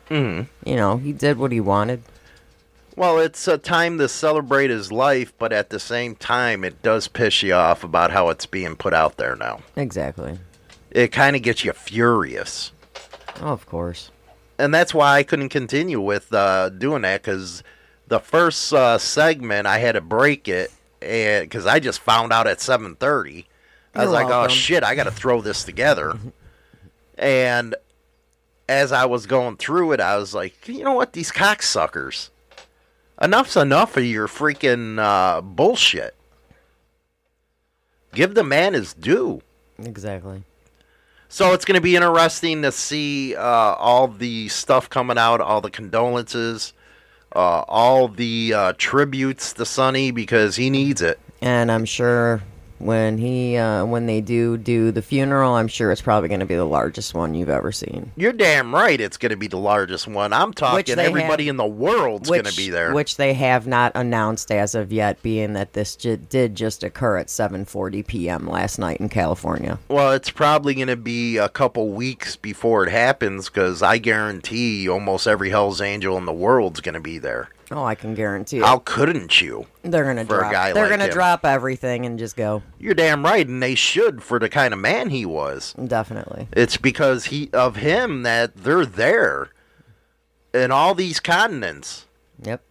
[0.09, 0.69] Mm-hmm.
[0.69, 2.01] You know, he did what he wanted.
[2.99, 7.07] Well, it's a time to celebrate his life, but at the same time, it does
[7.07, 9.61] piss you off about how it's being put out there now.
[9.77, 10.37] Exactly.
[10.91, 12.73] It kind of gets you furious.
[13.39, 14.11] Oh, of course.
[14.57, 17.63] and that's why I couldn't continue with uh, doing that because
[18.09, 20.69] the first uh, segment I had to break it
[21.01, 23.47] and because I just found out at seven thirty.
[23.95, 26.15] I was You're like, "Oh shit, I got to throw this together."
[27.17, 27.75] and
[28.67, 31.13] as I was going through it, I was like, "You know what?
[31.13, 32.29] These cocksuckers,
[33.21, 36.15] enough's enough of your freaking uh, bullshit.
[38.13, 39.41] Give the man his due."
[39.77, 40.43] Exactly.
[41.31, 45.61] So it's going to be interesting to see uh, all the stuff coming out, all
[45.61, 46.73] the condolences,
[47.35, 51.19] uh, all the uh, tributes to Sonny because he needs it.
[51.39, 52.41] And I'm sure
[52.79, 56.45] when he uh, when they do do the funeral, I'm sure it's probably going to
[56.45, 58.11] be the largest one you've ever seen.
[58.15, 58.99] You're damn right.
[58.99, 60.33] It's going to be the largest one.
[60.33, 62.93] I'm talking everybody have- in the world's going to be there.
[62.93, 67.17] Which they have not announced as of yet, being that this ju- did just occur
[67.17, 68.47] at 7:40 p.m.
[68.47, 69.79] last night in California.
[69.89, 74.87] well, it's probably going to be a couple weeks before it happens because I guarantee
[74.87, 77.49] almost every Hell's Angel in the world's going to be there.
[77.71, 78.63] Oh, I can guarantee it.
[78.63, 79.67] How couldn't you?
[79.83, 80.51] They're gonna for a drop.
[80.51, 81.11] guy They're like gonna him?
[81.11, 82.63] drop everything and just go.
[82.79, 85.73] You're damn right, and they should for the kind of man he was.
[85.73, 86.47] Definitely.
[86.53, 89.49] It's because he of him that they're there
[90.53, 92.05] in all these continents.
[92.41, 92.63] Yep.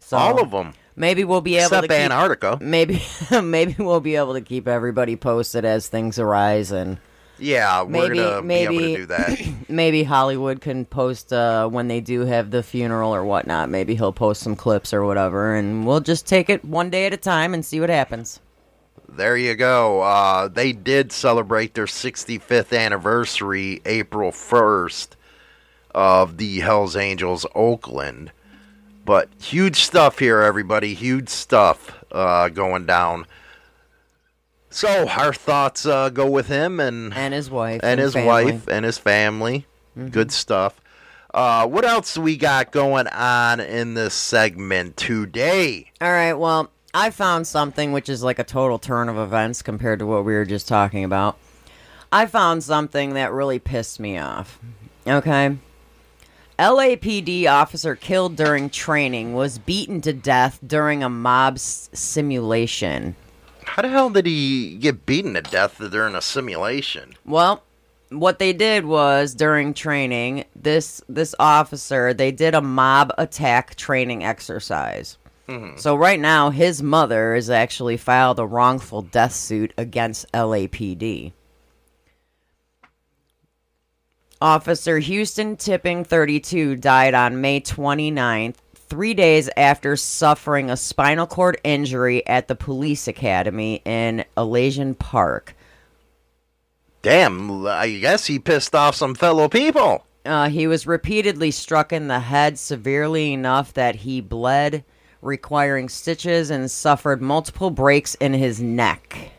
[0.00, 0.72] So all of them.
[0.96, 2.58] Maybe we'll be able Except to keep, Antarctica.
[2.60, 3.02] Maybe
[3.42, 6.98] maybe we'll be able to keep everybody posted as things arise and
[7.38, 9.40] Yeah, we're maybe gonna maybe be able to do that.
[9.68, 13.68] maybe Hollywood can post uh, when they do have the funeral or whatnot.
[13.68, 17.12] Maybe he'll post some clips or whatever, and we'll just take it one day at
[17.12, 18.40] a time and see what happens.
[19.08, 20.02] There you go.
[20.02, 25.10] Uh, they did celebrate their 65th anniversary April 1st
[25.94, 28.32] of the Hells Angels Oakland.
[29.04, 30.94] But huge stuff here, everybody.
[30.94, 33.26] Huge stuff uh, going down.
[34.74, 38.44] So our thoughts uh, go with him and and his wife and, and his family.
[38.52, 39.66] wife and his family.
[39.96, 40.10] Mhm.
[40.10, 40.80] Good stuff.
[41.32, 45.90] Uh, what else we got going on in this segment today?
[46.00, 50.00] All right, well, I found something which is like a total turn of events compared
[50.00, 51.36] to what we were just talking about.
[52.12, 54.58] I found something that really pissed me off.
[55.06, 55.56] Okay.
[56.58, 63.16] LAPD officer killed during training was beaten to death during a mob s- simulation.
[63.66, 67.14] How the hell did he get beaten to death during a simulation?
[67.24, 67.62] Well,
[68.10, 74.24] what they did was during training, this this officer, they did a mob attack training
[74.24, 75.18] exercise.
[75.48, 75.78] Mhm.
[75.78, 81.32] So right now his mother has actually filed a wrongful death suit against LAPD.
[84.40, 88.56] Officer Houston Tipping 32 died on May 29th,
[88.88, 95.54] 3 days after suffering a spinal cord injury at the police academy in Elysian Park.
[97.02, 100.06] Damn, I guess he pissed off some fellow people.
[100.24, 104.84] Uh, he was repeatedly struck in the head severely enough that he bled,
[105.20, 109.32] requiring stitches, and suffered multiple breaks in his neck.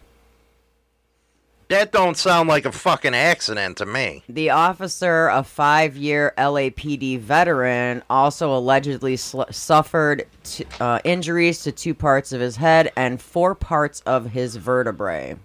[1.67, 4.23] That don't sound like a fucking accident to me.
[4.29, 11.71] The officer, a five year LAPD veteran, also allegedly sl- suffered t- uh, injuries to
[11.71, 15.37] two parts of his head and four parts of his vertebrae.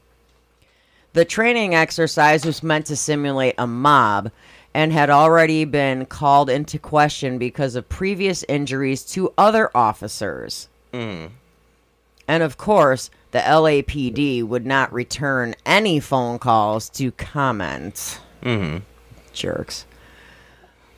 [1.14, 4.30] The training exercise was meant to simulate a mob
[4.74, 10.68] and had already been called into question because of previous injuries to other officers.
[10.92, 11.30] Mm.
[12.30, 18.20] And of course, the LAPD would not return any phone calls to comment.
[18.44, 18.84] Mm-hmm.
[19.32, 19.84] Jerks.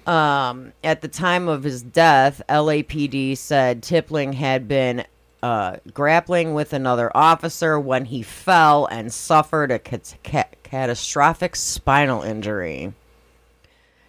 [0.07, 5.07] Um, at the time of his death, LAPD said Tipling had been
[5.43, 12.20] uh, grappling with another officer when he fell and suffered a cat- ca- catastrophic spinal
[12.20, 12.93] injury.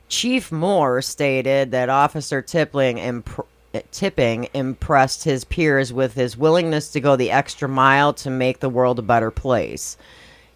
[0.09, 3.47] Chief Moore stated that Officer Tipling imp-
[3.91, 8.69] Tipping impressed his peers with his willingness to go the extra mile to make the
[8.69, 9.97] world a better place.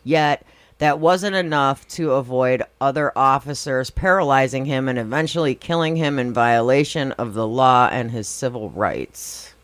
[0.04, 0.46] Yet,
[0.78, 7.12] that wasn't enough to avoid other officers paralyzing him and eventually killing him in violation
[7.14, 9.56] of the law and his civil rights.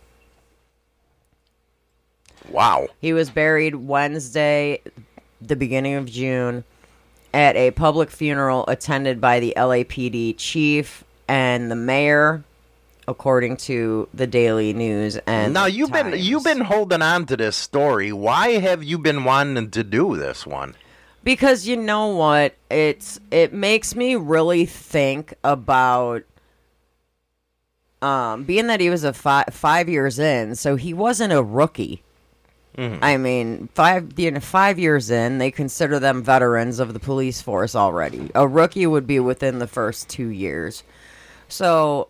[2.49, 2.87] Wow.
[2.99, 4.81] He was buried Wednesday,
[5.39, 6.63] the beginning of June,
[7.33, 12.43] at a public funeral attended by the LAPD chief and the mayor,
[13.07, 15.17] according to the Daily News.
[15.27, 18.11] And now you've been you've been holding on to this story.
[18.11, 20.75] Why have you been wanting to do this one?
[21.23, 26.23] because you know what it's it makes me really think about
[28.01, 32.03] um being that he was a five five years in so he wasn't a rookie
[33.01, 37.41] i mean five you know, five years in they consider them veterans of the police
[37.41, 40.83] force already a rookie would be within the first two years
[41.47, 42.09] so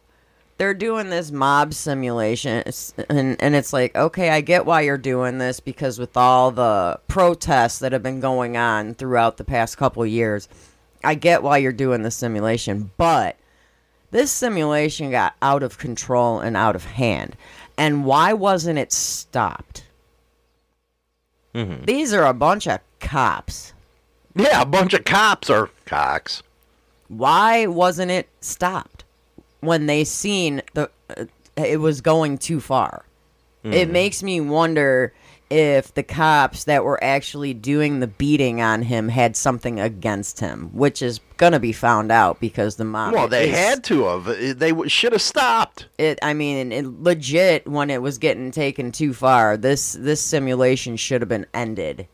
[0.58, 2.64] they're doing this mob simulation
[3.10, 7.00] and and it's like okay I get why you're doing this because with all the
[7.08, 10.48] protests that have been going on throughout the past couple years
[11.04, 13.36] I get why you're doing the simulation but
[14.12, 17.36] this simulation got out of control and out of hand
[17.78, 19.86] and why wasn't it stopped
[21.56, 21.86] Mm-hmm.
[21.86, 23.74] these are a bunch of cops
[24.36, 26.42] Yeah, a bunch of cops or cocks.
[27.10, 28.93] why wasn't it stopped
[29.64, 33.06] when they seen the uh, it was going too far
[33.64, 33.92] it Mhm.
[33.92, 35.14] makes me wonder
[35.50, 40.70] if the cops that were actually doing the beating on him had something against him
[40.74, 44.26] which is gonna be found out because the mom Well, they is- had to have.
[44.60, 45.88] They w- should have stopped.
[45.98, 50.98] it i mean it legit when it was getting taken too far this this simulation
[50.98, 52.08] should have been ended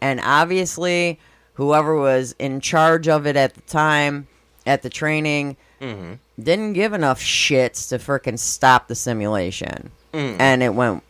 [0.00, 1.18] and obviously
[1.54, 4.26] whoever was in charge of it at the time
[4.66, 6.18] at the training Mhm.
[6.42, 10.36] didn't give enough shits to frickin' stop the simulation, Mm.
[10.38, 11.02] and it went.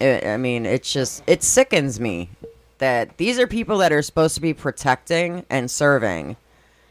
[0.00, 2.30] It, I mean, it's just it sickens me
[2.78, 6.36] that these are people that are supposed to be protecting and serving,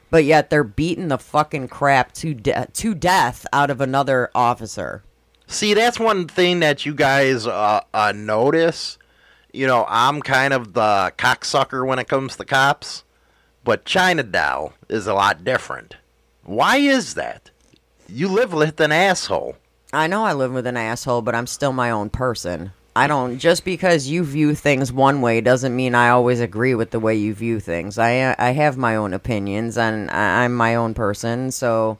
[0.09, 5.03] but yet they're beating the fucking crap to de- to death out of another officer.
[5.47, 8.97] See, that's one thing that you guys uh, uh, notice.
[9.53, 13.03] You know, I'm kind of the cocksucker when it comes to cops,
[13.65, 15.97] but China Doll is a lot different.
[16.51, 17.49] Why is that?
[18.09, 19.55] You live with an asshole.
[19.93, 22.73] I know I live with an asshole, but I'm still my own person.
[22.93, 26.91] I don't just because you view things one way doesn't mean I always agree with
[26.91, 27.97] the way you view things.
[27.97, 31.99] I I have my own opinions and I, I'm my own person, so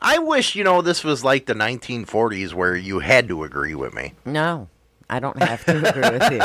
[0.00, 3.92] I wish, you know, this was like the 1940s where you had to agree with
[3.92, 4.14] me.
[4.24, 4.68] no,
[5.10, 6.40] I don't have to agree with you.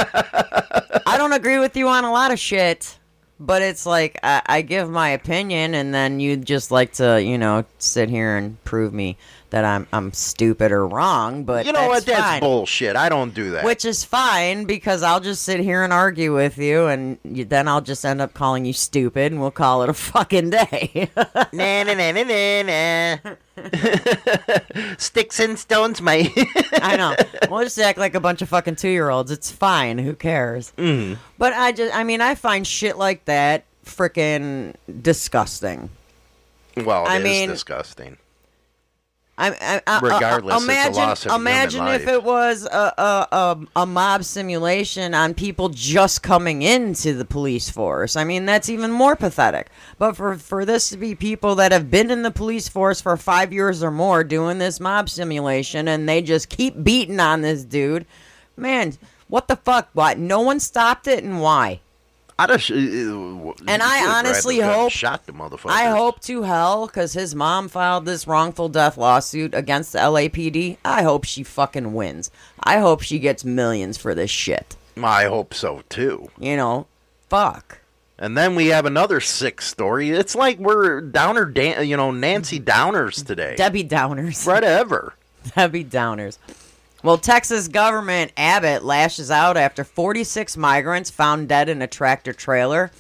[1.06, 2.99] I don't agree with you on a lot of shit,
[3.40, 7.38] but it's like I, I give my opinion, and then you just like to, you
[7.38, 9.18] know, sit here and prove me
[9.52, 11.44] that I'm I'm stupid or wrong.
[11.44, 12.06] But you know what?
[12.06, 12.40] that's That's fine.
[12.42, 12.96] bullshit.
[12.96, 13.64] I don't do that.
[13.66, 17.68] Which is fine because I'll just sit here and argue with you, and you, then
[17.68, 21.10] I'll just end up calling you stupid, and we'll call it a fucking day.
[21.16, 23.36] nah, nah, nah, nah, nah.
[24.98, 26.32] Sticks and stones, mate.
[26.82, 27.16] I know.
[27.50, 29.32] We'll just act like a bunch of fucking two year olds.
[29.32, 29.98] It's fine.
[29.98, 30.72] Who cares?
[30.78, 31.18] Mm.
[31.38, 35.90] But I just, I mean, I find shit like that freaking disgusting.
[36.78, 38.18] Well, it I is mean- disgusting.
[39.40, 42.14] I, I, I, Regardless, it's a imagine, loss of human imagine if life.
[42.16, 47.70] it was a, a, a, a mob simulation on people just coming into the police
[47.70, 48.18] force.
[48.18, 49.70] I mean, that's even more pathetic.
[49.98, 53.16] But for, for this to be people that have been in the police force for
[53.16, 57.64] five years or more doing this mob simulation and they just keep beating on this
[57.64, 58.06] dude,
[58.58, 58.98] man,
[59.30, 59.90] what the fuck?
[59.94, 60.18] What?
[60.18, 61.80] No one stopped it and why?
[62.40, 65.72] I just, uh, uh, And I honestly hope shot the motherfucker.
[65.72, 70.78] I hope to hell because his mom filed this wrongful death lawsuit against the LAPD.
[70.86, 72.32] I hope she fucking wins.
[72.64, 74.78] I hope she gets millions for this shit.
[75.04, 76.30] I hope so too.
[76.40, 76.88] You know,
[77.28, 77.80] fuck.
[78.18, 80.12] And then we have another sick story.
[80.12, 83.56] It's like we're downer, Dan- you know, Nancy Downers today.
[83.58, 84.48] Debbie Downers.
[84.48, 85.14] Whatever.
[85.56, 86.38] Debbie Downers.
[87.02, 92.92] Well, Texas government Abbott lashes out after 46 migrants found dead in a tractor trailer.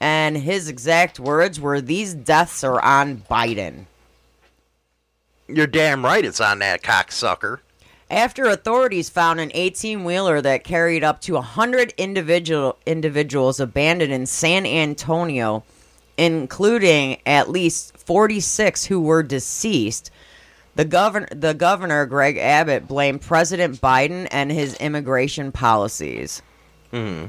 [0.00, 3.86] And his exact words were, These deaths are on Biden.
[5.46, 6.24] You're damn right.
[6.24, 7.60] It's on that cocksucker.
[8.10, 14.26] After authorities found an 18 wheeler that carried up to 100 individual individuals abandoned in
[14.26, 15.64] San Antonio,
[16.18, 20.10] including at least 46 who were deceased,
[20.74, 26.42] the governor, the governor Greg Abbott blamed President Biden and his immigration policies.
[26.90, 27.26] Hmm.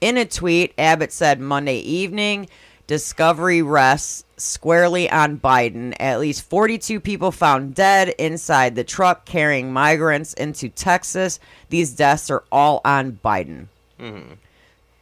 [0.00, 2.48] In a tweet, Abbott said Monday evening,
[2.88, 5.94] Discovery rests squarely on Biden.
[6.00, 11.38] At least 42 people found dead inside the truck carrying migrants into Texas.
[11.68, 13.66] These deaths are all on Biden.
[14.00, 14.32] Hmm.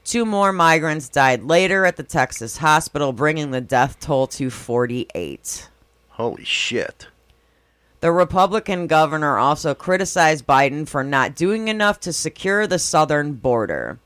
[0.04, 5.68] Two more migrants died later at the Texas hospital, bringing the death toll to 48.
[6.08, 7.06] Holy shit.
[8.06, 13.98] The Republican governor also criticized Biden for not doing enough to secure the southern border.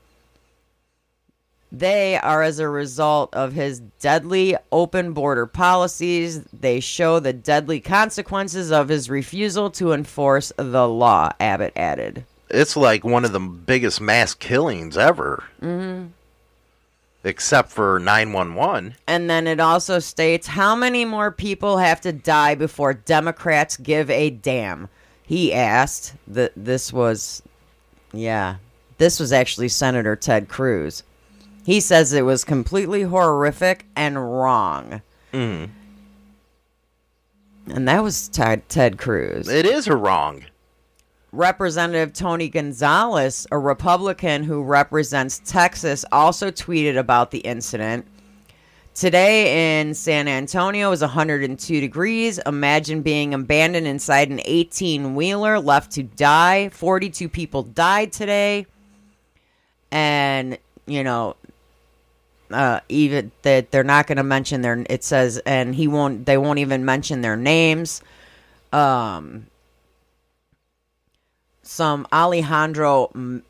[1.71, 6.41] They are as a result of his deadly open border policies.
[6.45, 12.25] They show the deadly consequences of his refusal to enforce the law, Abbott added.
[12.49, 16.07] It's like one of the biggest mass killings ever, hmm
[17.23, 18.95] except for 911.
[19.07, 24.09] And then it also states how many more people have to die before Democrats give
[24.09, 24.89] a damn.
[25.23, 27.41] He asked that this was,
[28.11, 28.57] yeah,
[28.97, 31.03] this was actually Senator Ted Cruz.
[31.65, 35.01] He says it was completely horrific and wrong.
[35.31, 35.69] Mm.
[37.67, 39.47] And that was Ted, Ted Cruz.
[39.47, 40.45] It is a wrong.
[41.33, 48.05] Representative Tony Gonzalez, a Republican who represents Texas, also tweeted about the incident.
[48.93, 52.37] Today in San Antonio is 102 degrees.
[52.39, 56.67] Imagine being abandoned inside an 18 wheeler, left to die.
[56.67, 58.65] 42 people died today.
[59.89, 61.37] And, you know,
[62.51, 66.37] uh, even that they're not going to mention their, it says, and he won't, they
[66.37, 68.01] won't even mention their names.
[68.73, 69.47] Um,
[71.63, 73.43] some Alejandro M-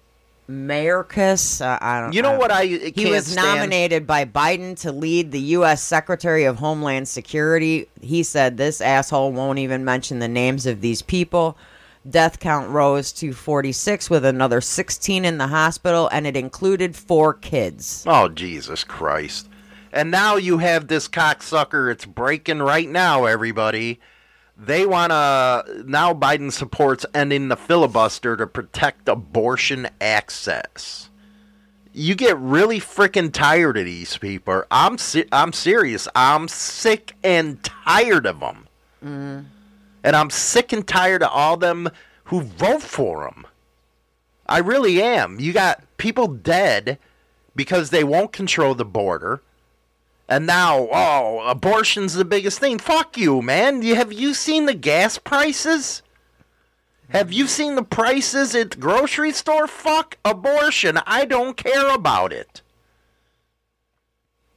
[0.49, 1.61] Mayorkas.
[1.65, 2.13] Uh, I don't.
[2.13, 3.47] You know I- what I He was stand?
[3.59, 5.81] nominated by Biden to lead the U.S.
[5.81, 7.87] Secretary of Homeland Security.
[8.01, 11.57] He said this asshole won't even mention the names of these people.
[12.09, 17.31] Death count rose to 46 with another 16 in the hospital, and it included four
[17.33, 18.03] kids.
[18.07, 19.47] Oh, Jesus Christ.
[19.93, 21.91] And now you have this cocksucker.
[21.91, 23.99] It's breaking right now, everybody.
[24.61, 25.83] They want to.
[25.87, 31.09] Now Biden supports ending the filibuster to protect abortion access.
[31.93, 34.63] You get really freaking tired of these people.
[34.69, 36.07] I'm se- I'm serious.
[36.15, 38.67] I'm sick and tired of them.
[39.03, 39.45] Mm.
[40.03, 41.89] And I'm sick and tired of all them
[42.25, 43.47] who vote for them.
[44.47, 45.39] I really am.
[45.39, 46.99] You got people dead
[47.55, 49.41] because they won't control the border.
[50.31, 52.79] And now, oh, abortion's the biggest thing.
[52.79, 53.81] Fuck you, man.
[53.81, 56.03] You, have you seen the gas prices?
[57.09, 59.67] Have you seen the prices at the grocery store?
[59.67, 60.99] Fuck abortion.
[61.05, 62.61] I don't care about it.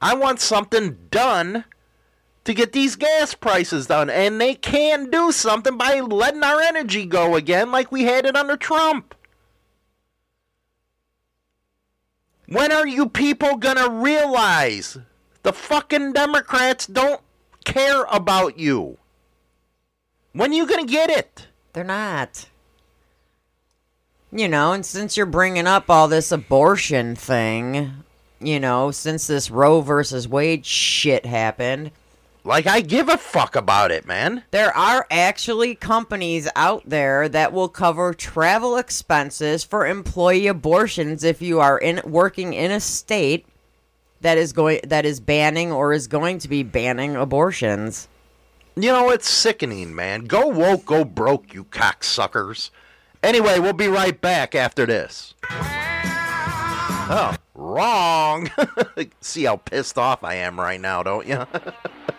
[0.01, 1.65] I want something done
[2.45, 4.09] to get these gas prices down.
[4.09, 8.37] And they can do something by letting our energy go again like we had it
[8.37, 9.13] under Trump.
[12.47, 14.97] When are you people gonna realize
[15.45, 17.21] the fucking Democrats don't
[17.65, 18.97] care about you?
[20.33, 21.47] When are you gonna get it?
[21.73, 22.47] They're not.
[24.31, 27.93] You know, and since you're bringing up all this abortion thing,
[28.39, 31.91] you know, since this Roe versus Wade shit happened,
[32.43, 34.43] Like I give a fuck about it, man.
[34.49, 41.39] there are actually companies out there that will cover travel expenses for employee abortions if
[41.39, 43.45] you are in working in a state
[44.25, 48.07] that is going that is banning or is going to be banning abortions.
[48.75, 50.25] You know, it's sickening, man.
[50.25, 52.71] Go woke, go broke, you cocksuckers.
[53.21, 55.35] Anyway, we'll be right back after this.
[57.07, 58.49] Oh, wrong.
[59.21, 61.45] See how pissed off I am right now, don't you?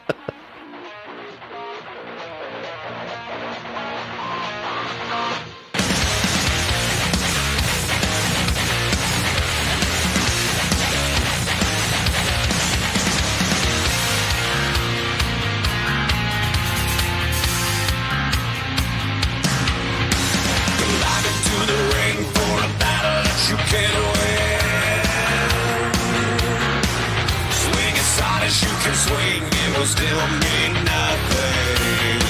[29.87, 32.21] still mean nothing.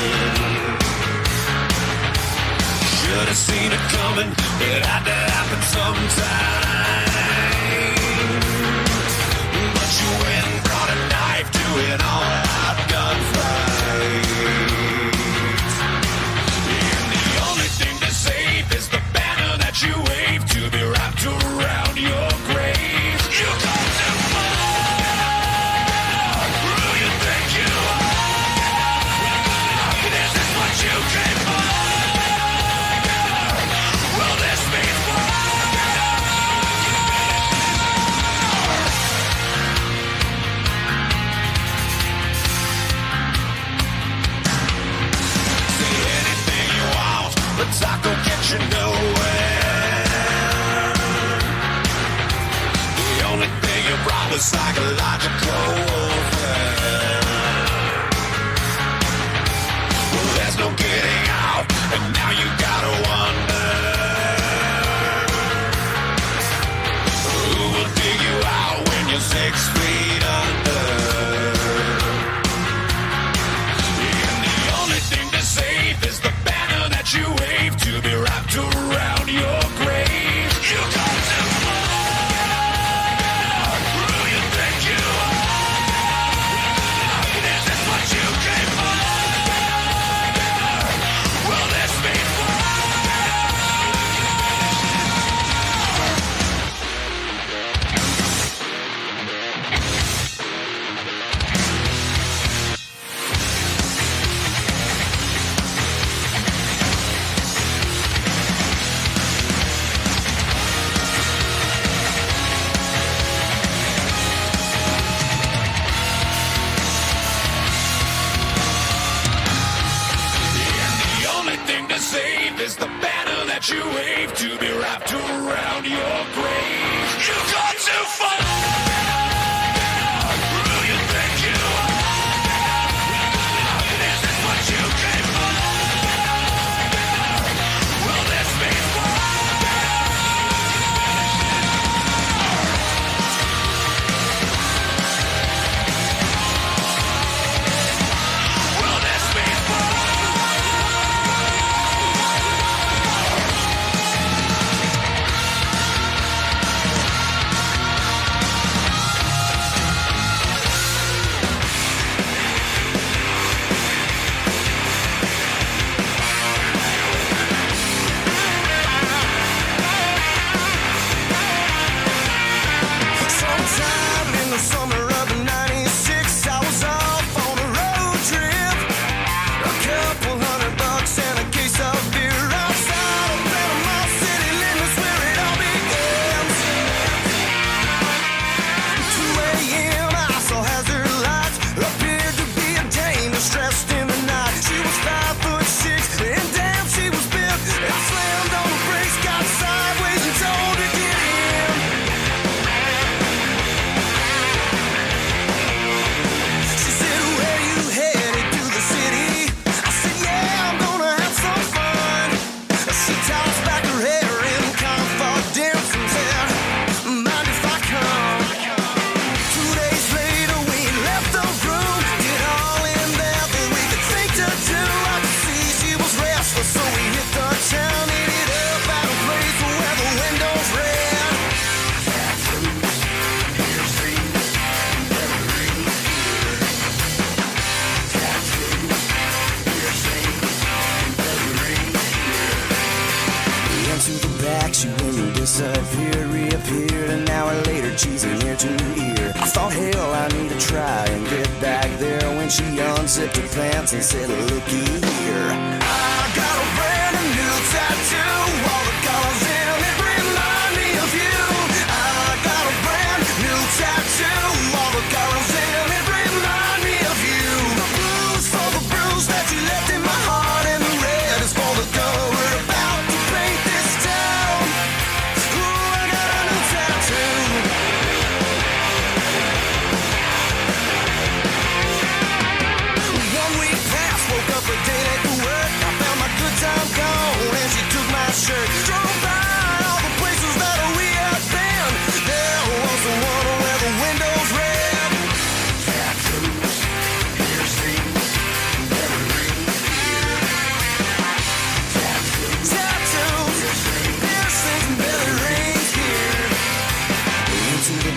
[3.00, 4.30] Should have seen it coming,
[4.60, 7.06] it had to happen sometime.
[9.74, 12.65] But you went and brought a knife to an all-out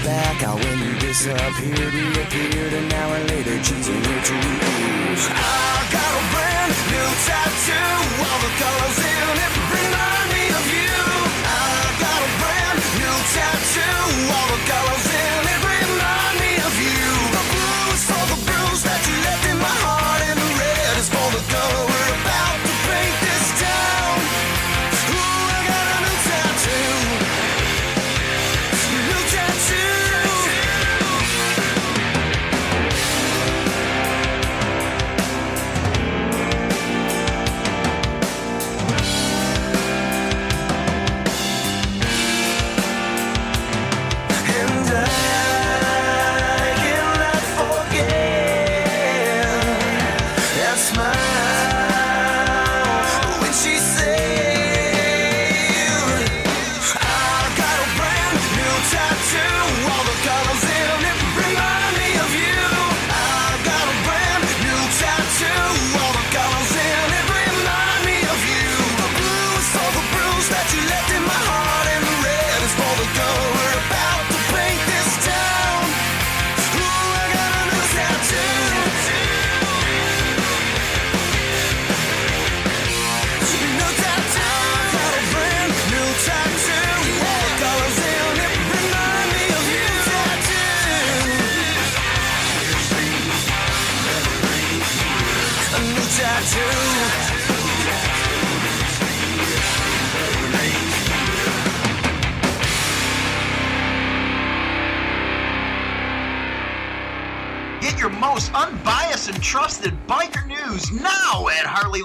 [0.10, 4.44] back, I went and disappeared, reappeared an hour later, cheesing her two
[4.74, 5.24] ears.
[5.30, 7.92] I got a brand new tattoo,
[8.26, 10.09] all the colors in it remind me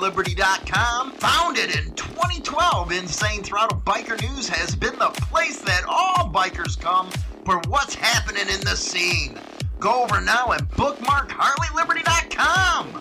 [0.04, 1.12] at HarleyLiberty.com.
[1.12, 7.10] Founded in 2012, Insane Throttle Biker News has been the place that all bikers come
[7.44, 9.38] for what's happening in the scene.
[9.78, 13.00] Go over now and bookmark HarleyLiberty.com.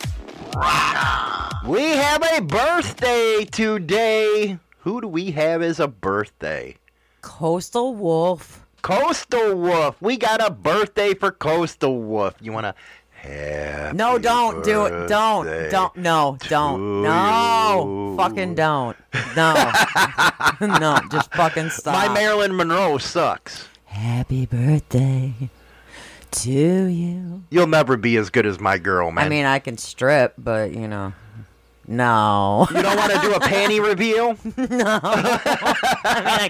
[0.55, 1.69] Rock on!
[1.69, 4.59] We have a birthday today.
[4.79, 6.75] Who do we have as a birthday?
[7.21, 8.65] Coastal Wolf.
[8.81, 10.01] Coastal Wolf.
[10.01, 12.35] We got a birthday for Coastal Wolf.
[12.41, 12.75] You want to
[13.23, 15.07] have No, don't do it.
[15.07, 15.69] Don't.
[15.69, 15.95] Don't.
[15.97, 16.37] No.
[16.47, 17.01] Don't.
[17.03, 18.15] No.
[18.17, 18.97] Fucking don't.
[19.35, 19.53] No.
[20.61, 20.99] no.
[21.11, 21.93] Just fucking stop.
[21.93, 23.67] My Marilyn Monroe sucks.
[23.85, 25.33] Happy birthday
[26.31, 27.43] to you.
[27.49, 29.25] You'll never be as good as my girl, man.
[29.25, 31.13] I mean, I can strip, but you know,
[31.87, 32.67] no.
[32.71, 34.37] you don't want to do a panty reveal?
[34.57, 34.99] no.
[35.03, 36.49] I mean, I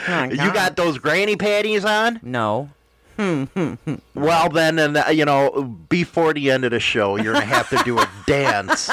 [0.00, 0.30] can.
[0.30, 2.20] you got those granny panties on?
[2.22, 2.70] No.
[4.14, 7.68] well, then, and uh, you know, before the end of the show, you're gonna have
[7.70, 8.90] to do a dance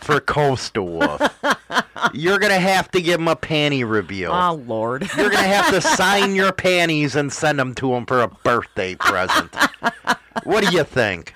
[0.00, 1.22] for Coastal Wolf.
[2.12, 4.32] You're gonna have to give him a panty reveal.
[4.32, 5.02] Oh Lord.
[5.16, 8.94] You're gonna have to sign your panties and send them to him for a birthday
[8.96, 9.54] present.
[10.44, 11.32] What do you think?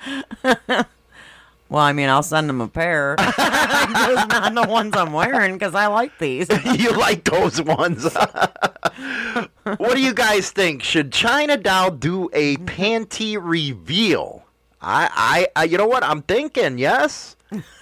[1.68, 3.16] Well, I mean, I'll send him a pair.
[3.18, 6.48] Just not the ones I'm wearing because I like these.
[6.64, 8.04] you like those ones?
[9.64, 10.82] what do you guys think?
[10.82, 14.44] Should China Doll do a panty reveal?
[14.80, 16.04] I, I, I, you know what?
[16.04, 16.78] I'm thinking.
[16.78, 17.36] Yes,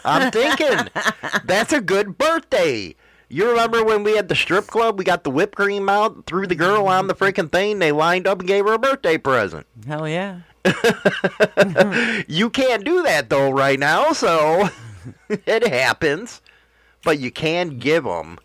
[0.05, 0.89] I'm thinking.
[1.45, 2.95] That's a good birthday.
[3.29, 4.99] You remember when we had the strip club?
[4.99, 7.81] We got the whipped cream out, threw the girl on the freaking thing.
[7.81, 9.67] They lined up and gave her a birthday present.
[9.87, 10.41] Hell yeah.
[12.29, 14.69] You can't do that though right now, so
[15.29, 16.41] it happens.
[17.05, 18.39] But you can give them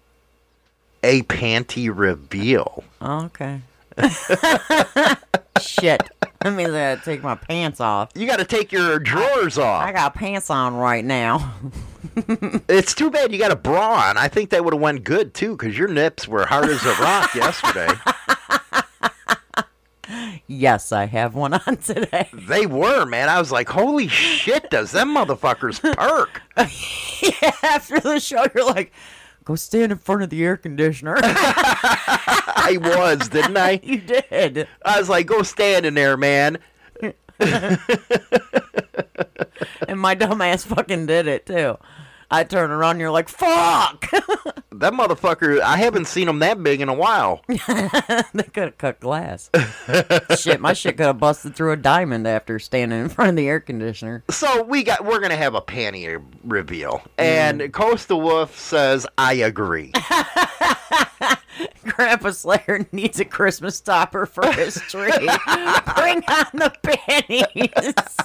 [1.03, 2.83] a panty reveal.
[3.01, 3.61] Oh, okay.
[5.61, 6.01] Shit.
[6.41, 8.11] That means I gotta take my pants off.
[8.15, 9.83] You got to take your drawers off.
[9.83, 11.53] I got pants on right now.
[12.69, 14.17] It's too bad you got a bra on.
[14.17, 16.93] I think that would have went good too, because your nips were hard as a
[17.01, 17.89] rock yesterday.
[20.47, 22.29] Yes, I have one on today.
[22.33, 23.29] They were, man.
[23.29, 26.41] I was like, holy shit, does them motherfuckers perk?
[26.57, 28.91] yeah, after the show, you're like,
[29.45, 31.17] go stand in front of the air conditioner.
[31.23, 33.79] I was, didn't I?
[33.83, 34.67] you did.
[34.83, 36.57] I was like, go stand in there, man.
[37.39, 37.79] and
[39.99, 41.77] my dumb ass fucking did it too.
[42.31, 44.05] I turn around and you're like, fuck!
[44.79, 47.41] That motherfucker, I haven't seen him that big in a while.
[47.47, 49.49] they could have cut glass.
[50.39, 53.49] shit, my shit could have busted through a diamond after standing in front of the
[53.49, 54.23] air conditioner.
[54.29, 57.01] So we got we're gonna have a panty reveal.
[57.17, 57.23] Mm.
[57.25, 59.91] And Coastal Wolf says, I agree.
[61.83, 65.11] Grandpa Slayer needs a Christmas topper for his tree.
[65.11, 68.15] Bring on the panties.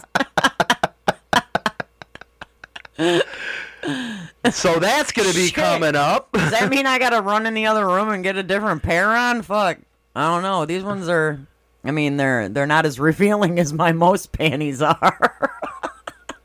[4.53, 5.55] So that's gonna be Shit.
[5.55, 6.32] coming up.
[6.32, 9.11] Does that mean I gotta run in the other room and get a different pair
[9.16, 9.42] on?
[9.42, 9.78] Fuck.
[10.14, 10.64] I don't know.
[10.66, 11.40] These ones are
[11.84, 15.51] I mean they're they're not as revealing as my most panties are.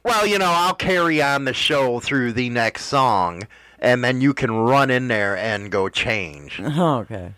[0.02, 3.44] Well, you know, I'll carry on the show through the next song,
[3.80, 6.60] and then you can run in there and go change.
[6.60, 7.34] okay.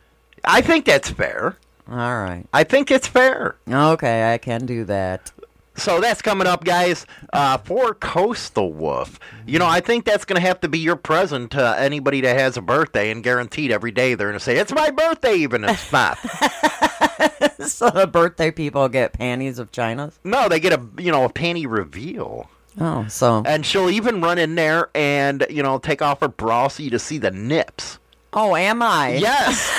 [0.46, 1.58] I think that's fair.
[1.90, 2.46] All right.
[2.54, 3.58] I think it's fair.
[3.70, 5.32] Okay, I can do that.
[5.76, 9.20] So that's coming up, guys, uh, for Coastal Wolf.
[9.48, 12.38] You know, I think that's going to have to be your present to anybody that
[12.38, 15.64] has a birthday, and guaranteed every day they're going to say, It's my birthday, even
[15.64, 16.18] if it's not.
[17.68, 20.20] so the birthday people get panties of China's?
[20.24, 22.50] no, they get a, you know, a panty reveal.
[22.80, 26.68] Oh, so And she'll even run in there and, you know, take off her bra
[26.70, 28.00] so you to see the nips.
[28.34, 29.16] Oh, am I?
[29.16, 29.70] Yes.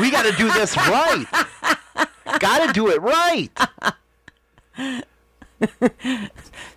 [0.00, 1.26] we got to do this right.
[2.40, 3.50] got to do it right.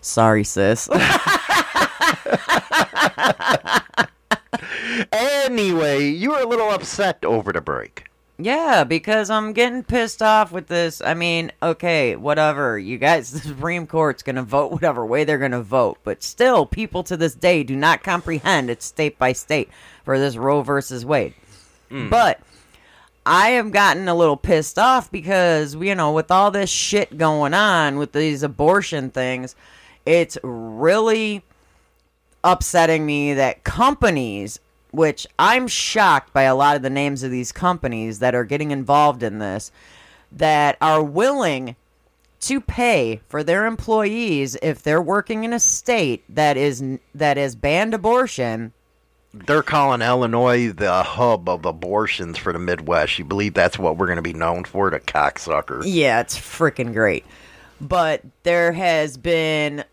[0.02, 0.90] Sorry, sis.
[5.12, 8.06] Anyway, you were a little upset over the break.
[8.38, 11.02] Yeah, because I'm getting pissed off with this.
[11.02, 12.78] I mean, okay, whatever.
[12.80, 16.00] You guys, the Supreme Court's going to vote whatever way they're going to vote.
[16.04, 19.70] But still, people to this day do not comprehend it's state by state
[20.04, 21.34] for this Roe versus Wade.
[21.90, 22.10] Hmm.
[22.10, 22.40] But
[23.26, 27.54] I have gotten a little pissed off because, you know, with all this shit going
[27.54, 29.56] on with these abortion things,
[30.06, 31.44] it's really
[32.44, 34.60] upsetting me that companies,
[34.92, 38.72] which I'm shocked by a lot of the names of these companies that are getting
[38.72, 39.72] involved in this,
[40.32, 41.78] that are willing
[42.42, 46.84] to pay for their employees if they're working in a state that is
[47.16, 48.74] that is banned abortion.
[49.34, 53.18] They're calling Illinois the hub of abortions for the Midwest.
[53.18, 55.84] You believe that's what we're going to be known for, the cocksuckers?
[55.86, 57.26] Yeah, it's freaking great.
[57.82, 59.84] But there has been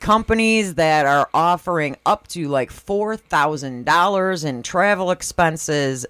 [0.00, 6.04] companies that are offering up to like four thousand dollars in travel expenses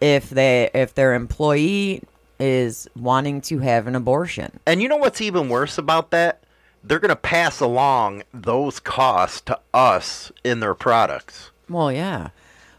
[0.00, 2.02] if they if their employee
[2.38, 4.60] is wanting to have an abortion.
[4.66, 6.42] And you know what's even worse about that?
[6.82, 11.50] They're going to pass along those costs to us in their products.
[11.68, 12.28] Well, yeah.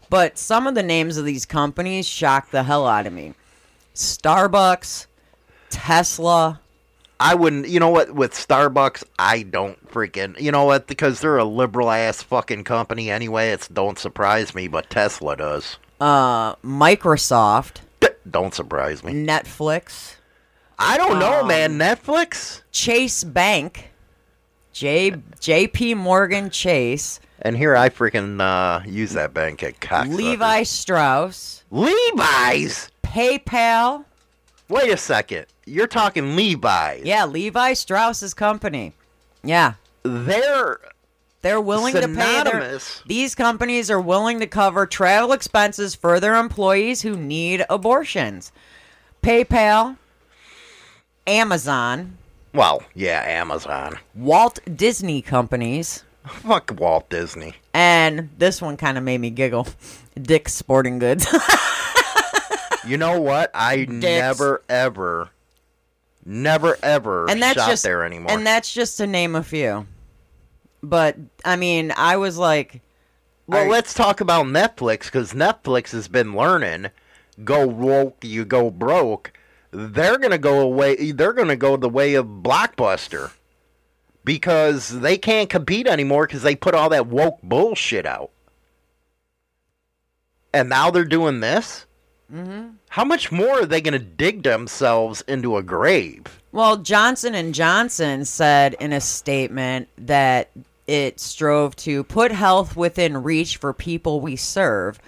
[0.08, 3.34] But some of the names of these companies shock the hell out of me.
[3.94, 5.06] Starbucks,
[5.70, 6.60] Tesla.
[7.18, 11.38] I wouldn't, you know what, with Starbucks, I don't freaking, you know what, because they're
[11.38, 15.78] a liberal ass fucking company anyway, it's don't surprise me, but Tesla does.
[15.98, 17.76] uh, Microsoft,
[18.30, 19.14] Don't surprise me.
[19.14, 20.16] Netflix,
[20.78, 21.78] I don't know, Um, man.
[21.78, 22.60] Netflix?
[22.70, 23.90] Chase Bank,
[24.76, 25.94] J J.P.
[25.94, 30.06] Morgan Chase, And here I freaking uh, use that bank at.
[30.06, 32.90] Levi Strauss, Levi's?
[33.02, 34.04] PayPal.
[34.68, 35.46] Wait a second.
[35.64, 37.06] You're talking Levi's.
[37.06, 38.92] Yeah, Levi Strauss's company.
[39.42, 40.78] Yeah, They're
[41.40, 42.78] they're willing to pay their.
[43.06, 48.52] These companies are willing to cover travel expenses for their employees who need abortions.
[49.22, 49.96] PayPal,
[51.26, 52.18] Amazon,
[52.56, 53.98] Well, yeah, Amazon.
[54.14, 57.54] Walt Disney companies, Fuck Walt Disney.
[57.74, 59.68] and this one kind of made me giggle.
[60.20, 61.26] Dick's Sporting Goods.
[62.86, 63.50] You know what?
[63.52, 65.30] I never ever,
[66.24, 68.30] never ever and that's shop just there anymore.
[68.30, 69.88] And that's just to name a few.
[70.84, 72.80] But I mean, I was like,
[73.48, 76.86] well, are- let's talk about Netflix because Netflix has been learning.
[77.44, 79.32] Go woke, you go broke.
[79.76, 81.12] They're gonna go away.
[81.12, 83.32] They're gonna go the way of Blockbuster
[84.24, 88.30] because they can't compete anymore because they put all that woke bullshit out.
[90.54, 91.84] And now they're doing this.
[92.30, 96.40] hmm How much more are they going to dig themselves into a grave?
[96.52, 100.48] Well, Johnson and Johnson said in a statement that
[100.86, 104.98] it strove to put health within reach for people we serve,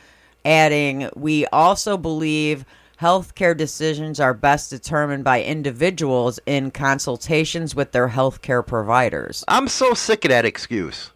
[0.45, 2.64] adding, "We also believe
[3.01, 9.45] Healthcare decisions are best determined by individuals in consultations with their healthcare providers.
[9.47, 11.13] I'm so sick of that excuse.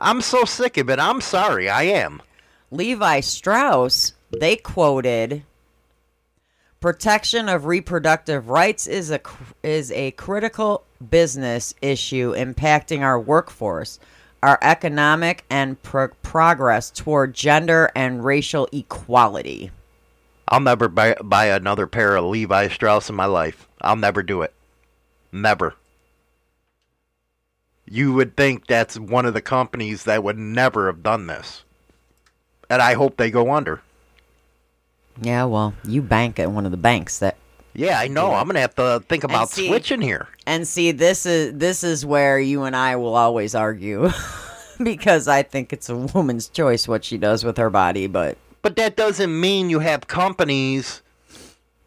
[0.00, 0.98] I'm so sick of it.
[0.98, 1.68] I'm sorry.
[1.68, 2.20] I am.
[2.72, 5.44] Levi Strauss, they quoted
[6.84, 9.18] protection of reproductive rights is a
[9.62, 13.98] is a critical business issue impacting our workforce,
[14.42, 19.70] our economic and pro- progress toward gender and racial equality.
[20.48, 23.66] I'll never buy, buy another pair of Levi Strauss in my life.
[23.80, 24.52] I'll never do it.
[25.32, 25.74] Never.
[27.86, 31.64] You would think that's one of the companies that would never have done this.
[32.70, 33.82] And I hope they go under.
[35.20, 37.36] Yeah, well, you bank at one of the banks that
[37.74, 38.32] Yeah, I know.
[38.34, 40.28] I'm going to have to think about see- switching here.
[40.46, 44.10] And see, this is this is where you and I will always argue
[44.82, 48.76] because I think it's a woman's choice what she does with her body, but But
[48.76, 51.02] that doesn't mean you have companies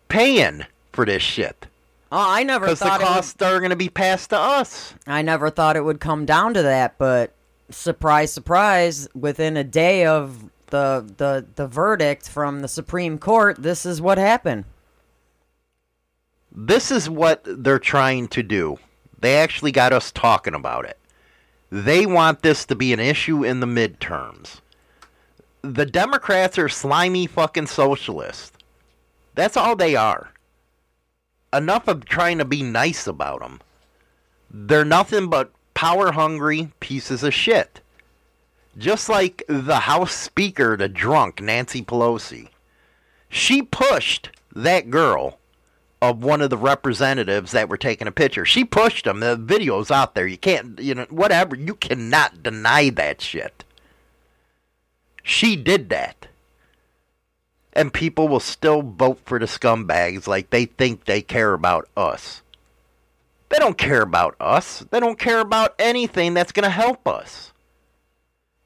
[0.09, 0.63] paying
[0.93, 1.65] for this shit.
[2.11, 4.93] oh, I never Because the it would- costs are going to be passed to us.
[5.07, 7.33] I never thought it would come down to that, but
[7.71, 13.83] surprise, surprise, within a day of the the the verdict from the Supreme Court, this
[13.83, 14.65] is what happened.
[16.51, 18.77] This is what they're trying to do.
[19.19, 20.97] They actually got us talking about it.
[21.71, 24.61] They want this to be an issue in the midterms.
[25.73, 28.53] The Democrats are slimy fucking socialists.
[29.35, 30.31] That's all they are.
[31.51, 33.59] Enough of trying to be nice about them.
[34.49, 37.81] They're nothing but power hungry pieces of shit.
[38.77, 42.47] Just like the House Speaker, the drunk Nancy Pelosi.
[43.27, 45.37] She pushed that girl
[46.01, 48.45] of one of the representatives that were taking a picture.
[48.45, 49.19] She pushed him.
[49.19, 50.27] The video's out there.
[50.27, 51.55] You can't, you know, whatever.
[51.57, 53.56] You cannot deny that shit.
[55.27, 56.27] She did that.
[57.73, 62.41] And people will still vote for the scumbags like they think they care about us.
[63.49, 64.85] They don't care about us.
[64.89, 67.51] They don't care about anything that's going to help us.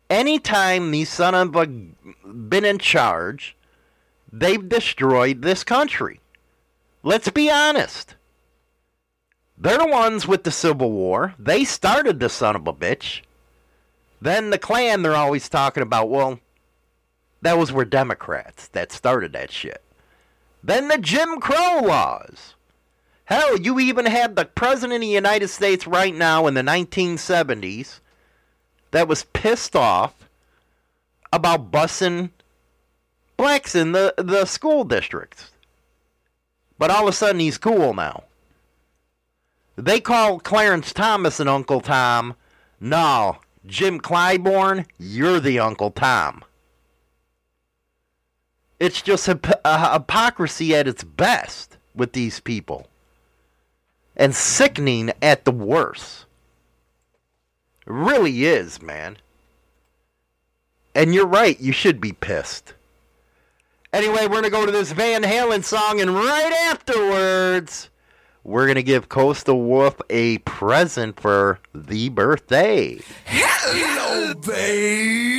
[0.07, 3.57] Anytime these son of a been in charge,
[4.32, 6.20] they've destroyed this country.
[7.01, 8.14] Let's be honest.
[9.57, 11.34] They're the ones with the Civil War.
[11.39, 13.22] They started the son of a bitch.
[14.22, 16.39] Then the Klan, they're always talking about, well,
[17.41, 19.81] that was where Democrats that started that shit.
[20.63, 22.55] Then the Jim Crow laws.
[23.25, 27.99] Hell, you even had the President of the United States right now in the 1970s
[28.91, 30.13] that was pissed off
[31.31, 32.29] about busing
[33.37, 35.51] blacks in the, the school districts.
[36.77, 38.23] But all of a sudden he's cool now.
[39.77, 42.35] They call Clarence Thomas an Uncle Tom.
[42.79, 46.43] No, Jim Clyburn, you're the Uncle Tom.
[48.82, 52.88] It's just hyp- uh, hypocrisy at its best with these people.
[54.15, 56.25] And sickening at the worst.
[57.86, 59.17] It really is, man.
[60.95, 62.73] And you're right, you should be pissed.
[63.93, 67.91] Anyway, we're going to go to this Van Halen song, and right afterwards,
[68.43, 72.99] we're going to give Coastal Wolf a present for the birthday.
[73.25, 75.30] Hello, baby.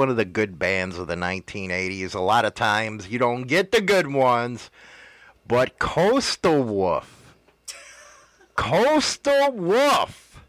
[0.00, 2.14] One of the good bands of the 1980s.
[2.14, 4.70] A lot of times you don't get the good ones,
[5.46, 7.36] but Coastal Wolf.
[8.56, 10.40] Coastal Wolf.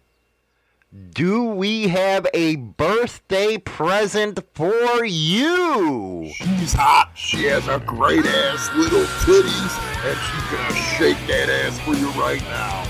[1.13, 6.31] Do we have a birthday present for you?
[6.33, 7.11] She's hot.
[7.15, 9.75] She has a great ass little titties,
[10.05, 12.85] and she's gonna shake that ass for you right now.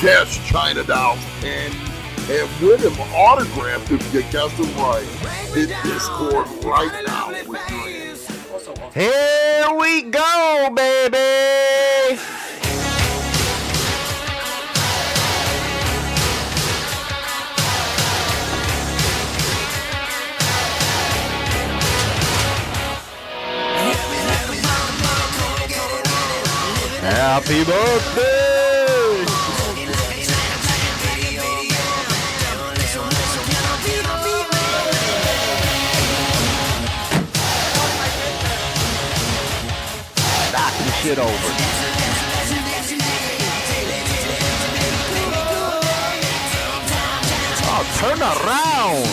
[0.00, 1.87] Guess China Dolls and
[2.30, 5.02] and win him autographed if you guess them right.
[5.54, 7.32] Hit Discord right now
[8.92, 12.18] Here we go, baby.
[27.00, 28.67] Happy birthday!
[41.08, 41.30] Shit over.
[47.64, 49.06] Oh, turn around.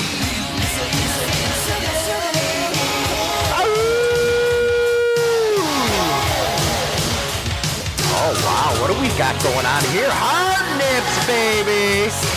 [8.11, 10.09] Oh wow, what do we got going on here?
[10.11, 12.34] Hard nips, baby.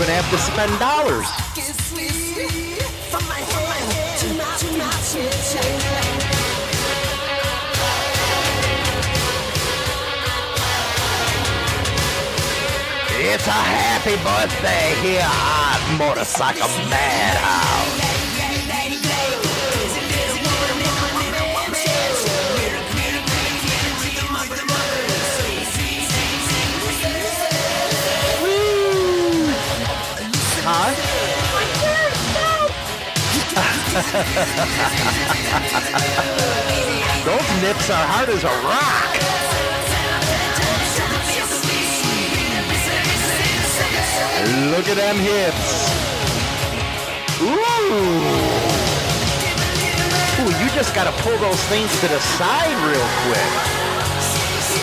[0.00, 1.26] Even have to spend dollars.
[13.20, 17.97] It's a happy birthday here at Motorcycle Madhouse.
[33.98, 34.06] Those
[37.62, 39.18] nips are hard as a rock.
[44.70, 45.90] Look at them hips.
[47.42, 47.58] Ooh.
[50.38, 53.50] Ooh, you just gotta pull those things to the side real quick.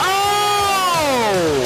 [0.01, 1.63] Oh!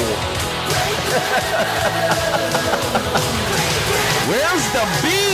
[4.30, 5.29] Where's the beads?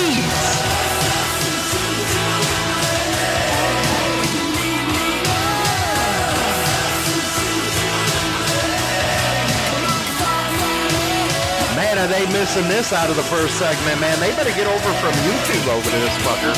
[11.97, 14.20] Are they missing this out of the first segment, man?
[14.20, 16.52] They better get over from YouTube over to this fucker.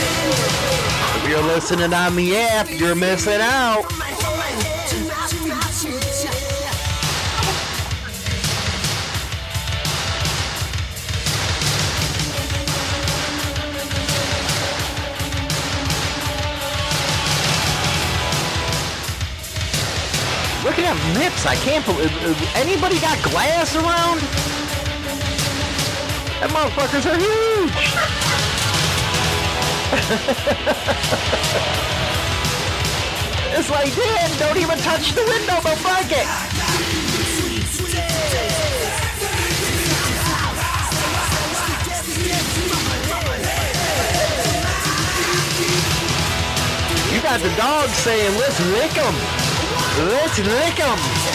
[1.16, 3.84] If you're listening on the app, you're missing out.
[20.64, 21.46] Look at nips.
[21.46, 22.12] I can't believe.
[22.24, 24.57] Uh, uh, anybody got glass around?
[26.40, 27.74] That motherfuckers are huge.
[33.58, 36.28] it's like, Dad, don't even touch the window, they'll break it.
[47.12, 49.14] You got the dog saying, let's lick them.
[50.06, 51.27] Let's lick them.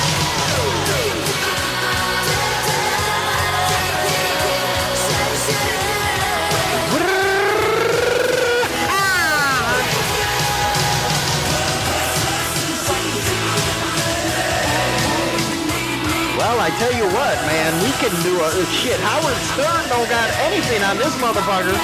[16.63, 18.97] I tell you what, man, we can do a shit.
[19.03, 21.75] Howard Stern don't got anything on this motherfucker.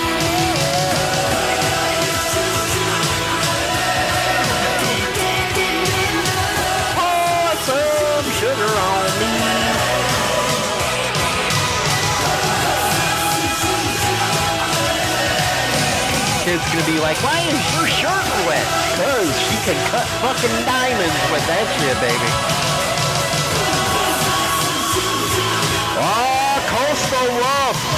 [6.96, 9.36] Pour some sugar on me.
[16.48, 18.64] Kid's gonna be like, why is your shirt wet?
[18.96, 22.69] Cause she can cut fucking diamonds with that shit, baby.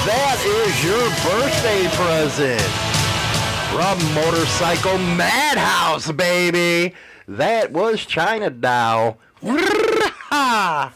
[0.05, 2.61] That is your birthday present.
[3.71, 6.93] from Motorcycle Madhouse, baby.
[7.27, 9.17] That was China Doll.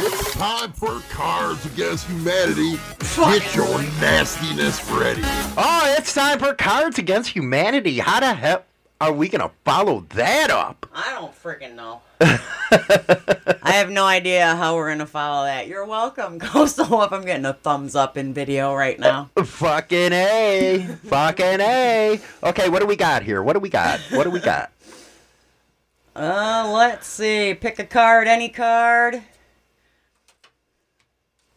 [0.00, 2.78] It's time for Cards Against Humanity.
[3.16, 5.22] Get your nastiness ready.
[5.56, 7.98] Oh, it's time for Cards Against Humanity.
[7.98, 8.64] How the hell
[9.00, 10.86] are we to follow that up?
[10.92, 12.02] I don't freaking know.
[12.20, 15.68] I have no idea how we're gonna follow that.
[15.68, 17.02] You're welcome, Coastal.
[17.02, 19.30] If I'm getting a thumbs up in video right now.
[19.44, 20.88] Fucking A.
[21.04, 22.20] Fucking A.
[22.42, 23.42] Okay, what do we got here?
[23.42, 24.00] What do we got?
[24.10, 24.72] What do we got?
[26.16, 27.54] Uh, let's see.
[27.54, 29.22] Pick a card, any card.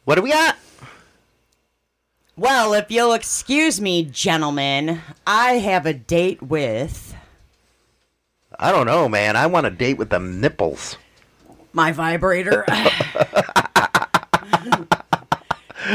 [0.05, 0.57] What do we got?
[2.37, 7.10] Well, if you'll excuse me, gentlemen, I have a date with
[8.61, 9.35] I don't know, man.
[9.35, 10.97] I want a date with them nipples.
[11.73, 12.63] my vibrator.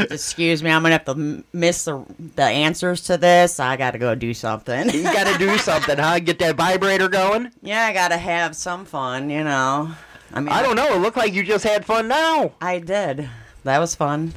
[0.09, 2.03] excuse me, I'm gonna have to miss the
[2.35, 3.59] the answers to this.
[3.59, 4.89] I gotta go do something.
[4.89, 6.19] You got to do something, huh?
[6.19, 7.51] Get that vibrator going?
[7.61, 9.91] yeah, I gotta have some fun, you know.
[10.33, 10.93] I mean, I don't know.
[10.93, 12.51] It looked like you just had fun now.
[12.59, 13.29] I did.
[13.63, 14.33] That was fun.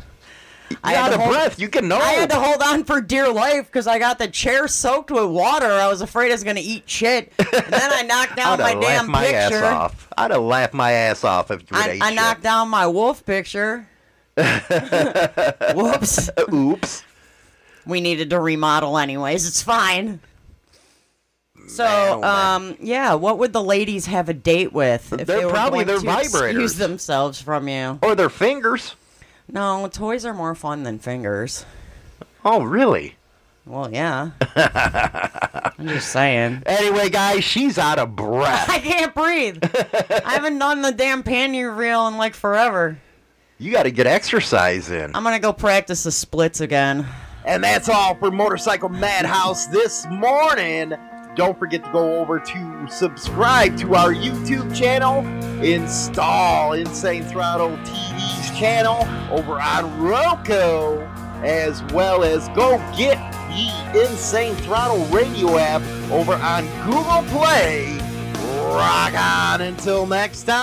[0.85, 1.59] I You're had out to of hold- breath.
[1.59, 1.99] You can know.
[1.99, 5.25] I had to hold on for dear life because I got the chair soaked with
[5.31, 5.67] water.
[5.67, 7.33] I was afraid I was gonna eat shit.
[7.39, 10.09] And then I knocked down my damn my ass off.
[10.17, 13.25] I'd have laughed my ass off if you would I, I knocked down my wolf
[13.27, 13.87] picture.
[14.37, 16.25] Whoops.
[16.27, 16.53] shit.
[16.53, 17.05] Oops.
[17.87, 19.47] We needed to remodel anyways.
[19.49, 20.21] It's fine.
[21.69, 22.57] So, Man, oh, man.
[22.71, 25.13] um, yeah, what would the ladies have a date with?
[25.13, 27.99] If They're they were probably going their to excuse themselves from you.
[28.03, 28.95] Or their fingers.
[29.53, 31.65] No, toys are more fun than fingers.
[32.45, 33.17] Oh, really?
[33.67, 34.31] Well, yeah.
[35.79, 36.63] I'm just saying.
[36.67, 38.69] Anyway, guys, she's out of breath.
[38.71, 39.63] I can't breathe.
[40.25, 42.99] I haven't done the damn panty reel in like forever.
[43.59, 45.15] You got to get exercise in.
[45.15, 47.07] I'm gonna go practice the splits again.
[47.45, 50.95] And that's all for Motorcycle Madhouse this morning.
[51.37, 55.25] Don't forget to go over to subscribe to our YouTube channel,
[55.63, 61.01] install Insane Throttle TV's channel over on Roku,
[61.43, 63.17] as well as go get
[63.49, 65.81] the Insane Throttle radio app
[66.13, 67.97] over on Google Play.
[68.69, 70.61] Rock on until next time.